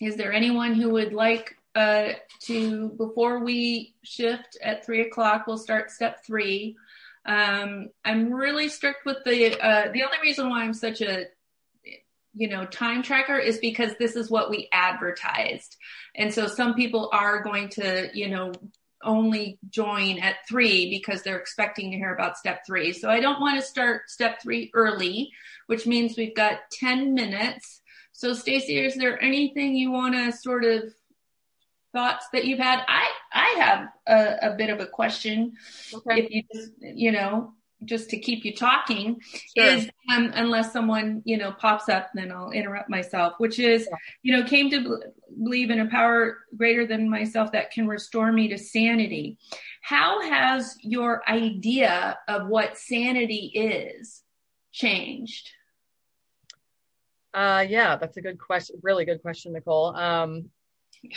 [0.00, 5.58] Is there anyone who would like uh, to, before we shift at three o'clock, we'll
[5.58, 6.76] start step three.
[7.26, 11.26] Um, I'm really strict with the, uh, the only reason why I'm such a
[12.34, 15.76] you know, time tracker is because this is what we advertised.
[16.14, 18.52] And so some people are going to, you know,
[19.02, 22.92] only join at three because they're expecting to hear about step three.
[22.92, 25.30] So I don't want to start step three early,
[25.66, 27.80] which means we've got 10 minutes.
[28.12, 30.92] So Stacy, is there anything you want to sort of
[31.92, 32.82] thoughts that you've had?
[32.88, 35.54] I, I have a, a bit of a question.
[35.94, 36.22] Okay.
[36.22, 37.54] If you just, you know,
[37.84, 39.20] just to keep you talking
[39.56, 39.64] sure.
[39.64, 43.96] is um, unless someone you know pops up then i'll interrupt myself which is yeah.
[44.22, 44.98] you know came to
[45.42, 49.38] believe in a power greater than myself that can restore me to sanity
[49.80, 54.22] how has your idea of what sanity is
[54.72, 55.50] changed
[57.34, 60.50] uh yeah that's a good question really good question nicole um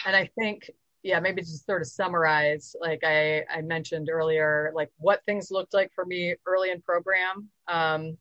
[0.05, 0.69] and i think
[1.03, 5.73] yeah, maybe just sort of summarize, like I, I mentioned earlier, like what things looked
[5.73, 7.49] like for me early in program.
[7.67, 8.17] Um,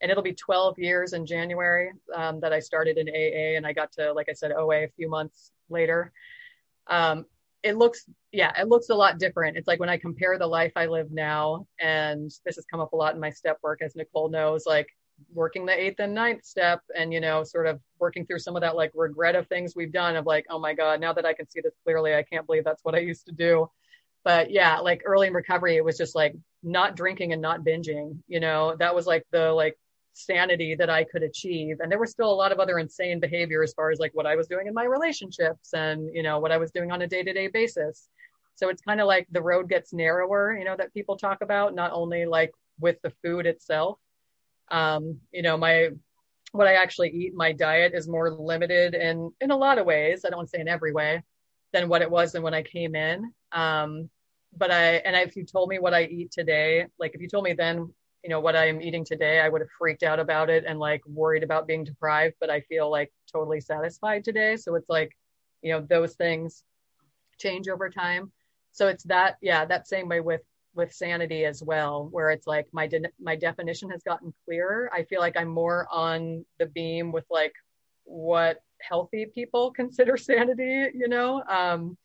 [0.00, 3.72] and it'll be 12 years in January um, that I started in AA and I
[3.72, 6.12] got to, like I said, OA a few months later.
[6.88, 7.26] Um,
[7.62, 9.56] it looks, yeah, it looks a lot different.
[9.56, 12.92] It's like when I compare the life I live now, and this has come up
[12.92, 14.88] a lot in my step work, as Nicole knows, like
[15.32, 18.62] working the eighth and ninth step and you know sort of working through some of
[18.62, 21.32] that like regret of things we've done of like oh my god now that i
[21.32, 23.68] can see this clearly i can't believe that's what i used to do.
[24.24, 28.18] But yeah like early in recovery it was just like not drinking and not binging
[28.28, 28.76] you know?
[28.78, 29.76] That was like the like
[30.14, 31.78] sanity that i could achieve.
[31.80, 34.26] And there were still a lot of other insane behavior as far as like what
[34.26, 37.06] i was doing in my relationships and you know what i was doing on a
[37.06, 38.08] day-to-day basis.
[38.54, 41.74] So it's kind of like the road gets narrower you know that people talk about
[41.74, 43.98] not only like with the food itself
[44.72, 45.90] um, you know, my
[46.52, 50.24] what I actually eat, my diet is more limited in in a lot of ways.
[50.24, 51.22] I don't want to say in every way
[51.72, 53.32] than what it was than when I came in.
[53.52, 54.10] Um,
[54.56, 57.44] but I and if you told me what I eat today, like if you told
[57.44, 57.92] me then,
[58.24, 60.78] you know, what I am eating today, I would have freaked out about it and
[60.78, 62.34] like worried about being deprived.
[62.40, 64.56] But I feel like totally satisfied today.
[64.56, 65.16] So it's like,
[65.62, 66.64] you know, those things
[67.38, 68.32] change over time.
[68.72, 70.40] So it's that, yeah, that same way with
[70.74, 75.02] with sanity as well where it's like my de- my definition has gotten clearer i
[75.02, 77.54] feel like i'm more on the beam with like
[78.04, 81.96] what healthy people consider sanity you know um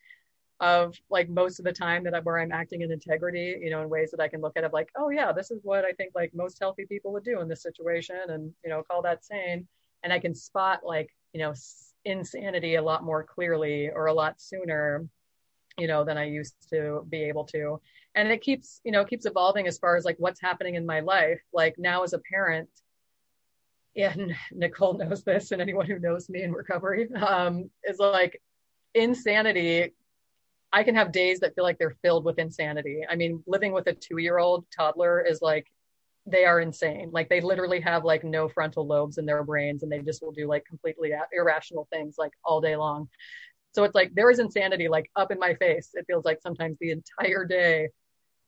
[0.59, 3.82] of like most of the time that I'm where I'm acting in integrity, you know,
[3.82, 5.91] in ways that I can look at it like, oh yeah, this is what I
[5.91, 9.24] think like most healthy people would do in this situation and, you know, call that
[9.24, 9.68] sane.
[10.03, 11.53] And I can spot like, you know,
[12.05, 15.07] insanity a lot more clearly or a lot sooner,
[15.78, 17.80] you know, than I used to be able to
[18.18, 20.99] and it keeps you know keeps evolving as far as like what's happening in my
[20.99, 22.70] life like now as a parent
[23.97, 28.41] and Nicole knows this, and anyone who knows me in recovery um, is like
[28.93, 29.93] insanity.
[30.72, 33.01] I can have days that feel like they're filled with insanity.
[33.09, 35.65] I mean, living with a two year old toddler is like,
[36.26, 37.09] they are insane.
[37.13, 40.34] Like, they literally have like no frontal lobes in their brains and they just will
[40.34, 43.07] do like completely irrational things like all day long.
[43.74, 45.91] So it's like there is insanity like up in my face.
[45.93, 47.89] It feels like sometimes the entire day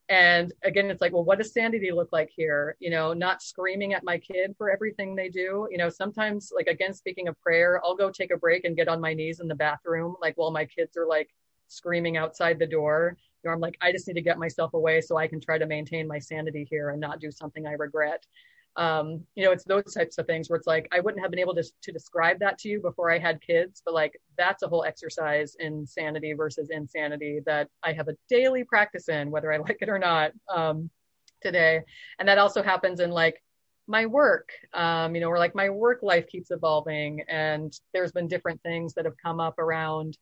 [0.09, 2.75] and again it's like well what does sanity look like here?
[2.79, 5.67] You know not screaming at my kid for everything they do.
[5.71, 8.87] You know sometimes like again speaking of prayer i'll go take a break and get
[8.87, 11.29] on my knees in the bathroom like while my kids are like
[11.67, 13.15] screaming outside the door.
[13.43, 15.57] You know i'm like i just need to get myself away so i can try
[15.57, 18.25] to maintain my sanity here and not do something i regret
[18.79, 21.39] um, you know, it's those types of things where it's like I wouldn't have been
[21.39, 24.69] able to to describe that to you before I had kids, but like that's a
[24.69, 29.57] whole exercise in sanity versus insanity that I have a daily practice in, whether I
[29.67, 30.89] like it or not, um,
[31.41, 31.81] today.
[32.19, 33.43] And that also happens in like
[33.85, 38.29] my work, um, you know, where like my work life keeps evolving, and there's been
[38.29, 40.17] different things that have come up around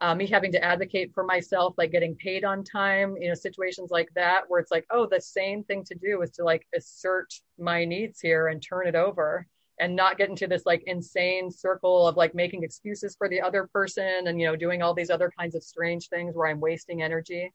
[0.00, 3.90] uh, me having to advocate for myself, like getting paid on time, you know, situations
[3.90, 7.32] like that, where it's like, oh, the same thing to do is to like assert
[7.58, 9.46] my needs here and turn it over
[9.78, 13.68] and not get into this like insane circle of like making excuses for the other
[13.72, 17.02] person and, you know, doing all these other kinds of strange things where I'm wasting
[17.02, 17.52] energy.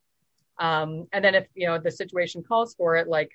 [0.59, 3.31] Um, and then if, you know, the situation calls for it, like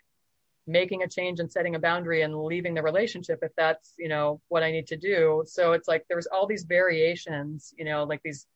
[0.69, 4.41] making a change and setting a boundary and leaving the relationship if that's, you know,
[4.49, 5.45] what I need to do.
[5.47, 8.47] So it's like there's all these variations, you know, like these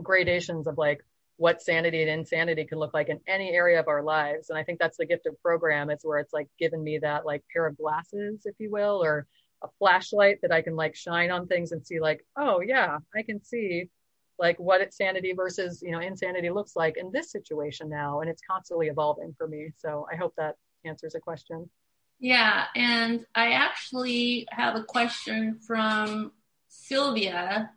[0.00, 1.04] gradations of like
[1.36, 4.50] what sanity and insanity can look like in any area of our lives.
[4.50, 5.90] And I think that's the gift of program.
[5.90, 9.26] It's where it's like given me that like pair of glasses, if you will, or
[9.62, 13.22] a flashlight that I can like shine on things and see like, oh yeah, I
[13.22, 13.88] can see
[14.38, 18.20] like what it's sanity versus, you know, insanity looks like in this situation now.
[18.20, 19.70] And it's constantly evolving for me.
[19.78, 21.68] So I hope that answers a question.
[22.18, 22.66] Yeah.
[22.76, 26.32] And I actually have a question from
[26.68, 27.70] Sylvia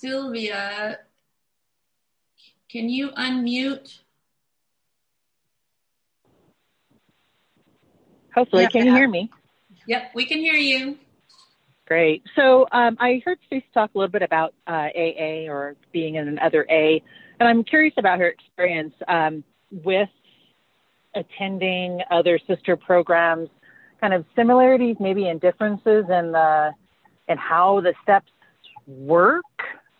[0.00, 0.98] Sylvia,
[2.70, 3.98] can you unmute?
[8.34, 9.30] Hopefully, can you hear me?
[9.86, 10.96] Yep, we can hear you.
[11.86, 12.22] Great.
[12.34, 16.28] So um, I heard Stacy talk a little bit about uh, AA or being in
[16.28, 17.02] another A,
[17.38, 20.08] and I'm curious about her experience um, with
[21.14, 23.50] attending other sister programs,
[24.00, 26.70] kind of similarities, maybe and differences in the
[27.28, 28.30] in how the steps
[28.86, 29.44] work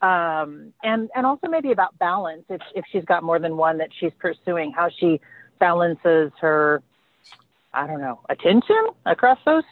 [0.03, 3.91] um, and and also maybe about balance if if she's got more than one that
[3.99, 5.21] she's pursuing, how she
[5.59, 6.83] balances her,
[7.73, 9.65] I don't know, attention across those.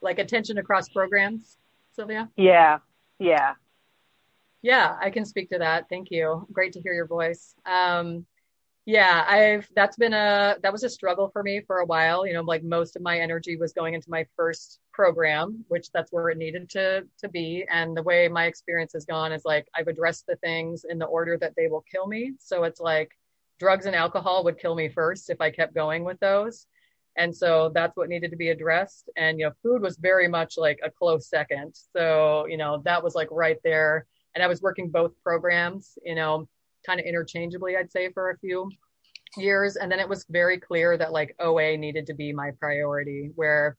[0.00, 1.56] Like attention across programs,
[1.92, 2.30] Sylvia.
[2.36, 2.78] Yeah,
[3.18, 3.54] yeah,
[4.62, 4.96] yeah.
[5.00, 5.88] I can speak to that.
[5.88, 6.46] Thank you.
[6.52, 7.54] Great to hear your voice.
[7.66, 8.24] Um,
[8.90, 12.32] yeah i've that's been a that was a struggle for me for a while you
[12.32, 16.28] know like most of my energy was going into my first program which that's where
[16.28, 17.64] it needed to to be.
[17.70, 21.06] And the way my experience has gone is like i've addressed the things in the
[21.06, 22.32] order that they will kill me.
[22.38, 23.10] So it's like
[23.58, 26.66] drugs and alcohol would kill me first if i kept going with those.
[27.16, 29.08] And so that's what needed to be addressed.
[29.16, 31.74] And you know food was very much like a close second.
[31.96, 34.06] So you know that was like right there.
[34.34, 36.46] And i was working both programs you know
[36.84, 38.70] kind of interchangeably, I'd say, for a few
[39.36, 39.76] years.
[39.76, 43.76] And then it was very clear that like OA needed to be my priority, where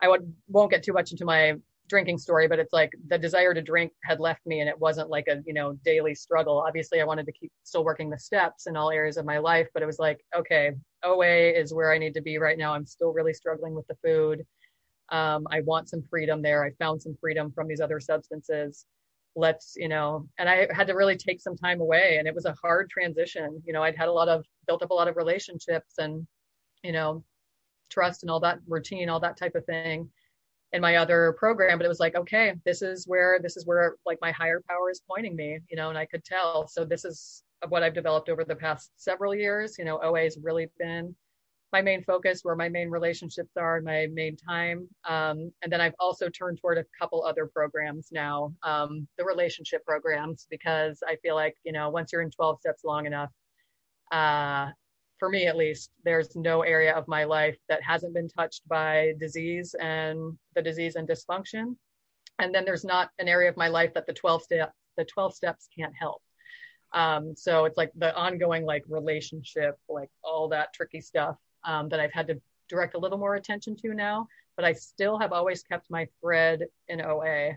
[0.00, 1.54] I would, won't get too much into my
[1.88, 5.08] drinking story, but it's like the desire to drink had left me and it wasn't
[5.08, 6.62] like a, you know, daily struggle.
[6.66, 9.68] Obviously, I wanted to keep still working the steps in all areas of my life,
[9.72, 10.72] but it was like, okay,
[11.02, 12.74] OA is where I need to be right now.
[12.74, 14.44] I'm still really struggling with the food.
[15.10, 16.62] Um, I want some freedom there.
[16.64, 18.84] I found some freedom from these other substances
[19.38, 22.44] let's you know and i had to really take some time away and it was
[22.44, 23.62] a hard transition.
[23.64, 26.26] You know i'd had a lot of built up a lot of relationships and
[26.82, 27.24] you know
[27.88, 30.10] trust and all that routine all that type of thing
[30.72, 33.96] in my other program but it was like okay this is where this is where
[34.04, 36.66] like my higher power is pointing me you know and i could tell.
[36.66, 39.76] So this is what i've developed over the past several years.
[39.78, 41.14] You know oa has really been
[41.72, 44.88] my main focus, where my main relationships are, and my main time.
[45.06, 49.84] Um, and then I've also turned toward a couple other programs now, um, the relationship
[49.84, 53.30] programs, because I feel like, you know, once you're in 12 steps long enough,
[54.10, 54.68] uh,
[55.18, 59.12] for me at least, there's no area of my life that hasn't been touched by
[59.18, 61.76] disease and the disease and dysfunction.
[62.38, 65.34] And then there's not an area of my life that the 12 step, the 12
[65.34, 66.22] steps can't help.
[66.94, 71.36] Um, so it's like the ongoing like relationship, like all that tricky stuff
[71.68, 74.26] um, that I've had to direct a little more attention to now.
[74.56, 77.56] But I still have always kept my thread in OA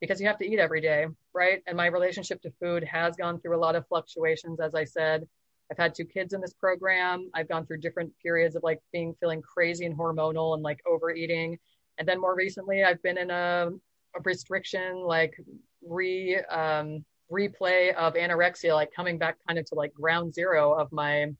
[0.00, 1.62] because you have to eat every day, right?
[1.66, 5.26] And my relationship to food has gone through a lot of fluctuations, as I said.
[5.70, 7.30] I've had two kids in this program.
[7.34, 11.58] I've gone through different periods of like being feeling crazy and hormonal and like overeating.
[11.96, 13.70] And then more recently, I've been in a,
[14.14, 15.40] a restriction, like
[15.82, 20.92] re um, replay of anorexia, like coming back kind of to like ground zero of
[20.92, 21.32] my,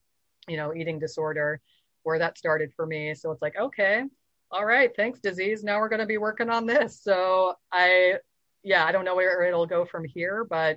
[0.49, 1.61] you know, eating disorder,
[2.03, 3.15] where that started for me.
[3.15, 4.05] So it's like, okay,
[4.51, 5.65] all right, thanks, disease.
[5.65, 7.01] Now we're going to be working on this.
[7.03, 8.15] So I,
[8.63, 10.77] yeah, I don't know where it'll go from here, but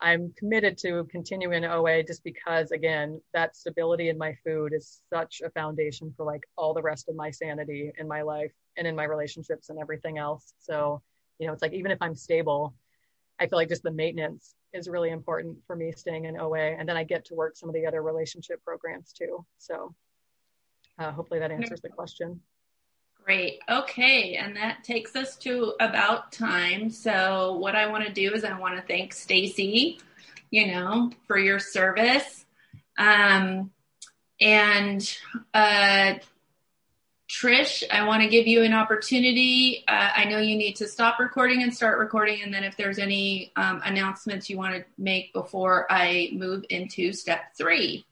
[0.00, 5.42] I'm committed to continuing OA just because, again, that stability in my food is such
[5.44, 8.96] a foundation for like all the rest of my sanity in my life and in
[8.96, 10.54] my relationships and everything else.
[10.58, 11.02] So,
[11.38, 12.74] you know, it's like even if I'm stable,
[13.38, 16.76] I feel like just the maintenance is really important for me staying in OA.
[16.76, 19.44] And then I get to work some of the other relationship programs too.
[19.58, 19.94] So
[20.98, 22.40] uh, hopefully that answers the question.
[23.24, 23.60] Great.
[23.68, 24.34] Okay.
[24.34, 26.90] And that takes us to about time.
[26.90, 30.00] So what I want to do is I want to thank Stacy,
[30.50, 32.44] you know, for your service.
[32.98, 33.70] Um,
[34.40, 35.18] and,
[35.54, 36.14] uh,
[37.30, 39.84] Trish, I want to give you an opportunity.
[39.88, 42.42] Uh, I know you need to stop recording and start recording.
[42.42, 47.12] And then if there's any um, announcements you want to make before I move into
[47.14, 48.04] step three.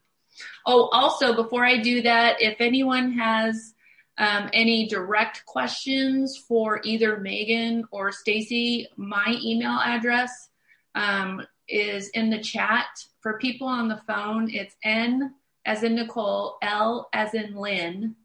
[0.65, 3.73] Oh, also, before I do that, if anyone has
[4.17, 10.49] um, any direct questions for either Megan or Stacy, my email address
[10.95, 12.87] um, is in the chat.
[13.21, 15.33] For people on the phone, it's N
[15.65, 18.15] as in Nicole, L as in Lynn,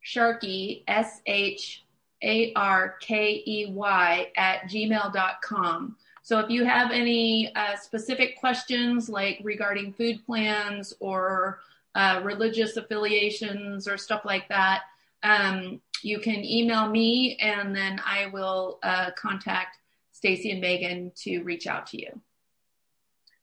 [0.00, 1.84] Sharkey, S H
[2.22, 5.96] A R K E Y at gmail.com.
[6.28, 11.60] So if you have any uh, specific questions like regarding food plans or
[11.94, 14.82] uh, religious affiliations or stuff like that,
[15.22, 19.78] um, you can email me and then I will uh, contact
[20.12, 22.20] Stacy and Megan to reach out to you.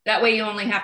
[0.06, 0.84] That way you only have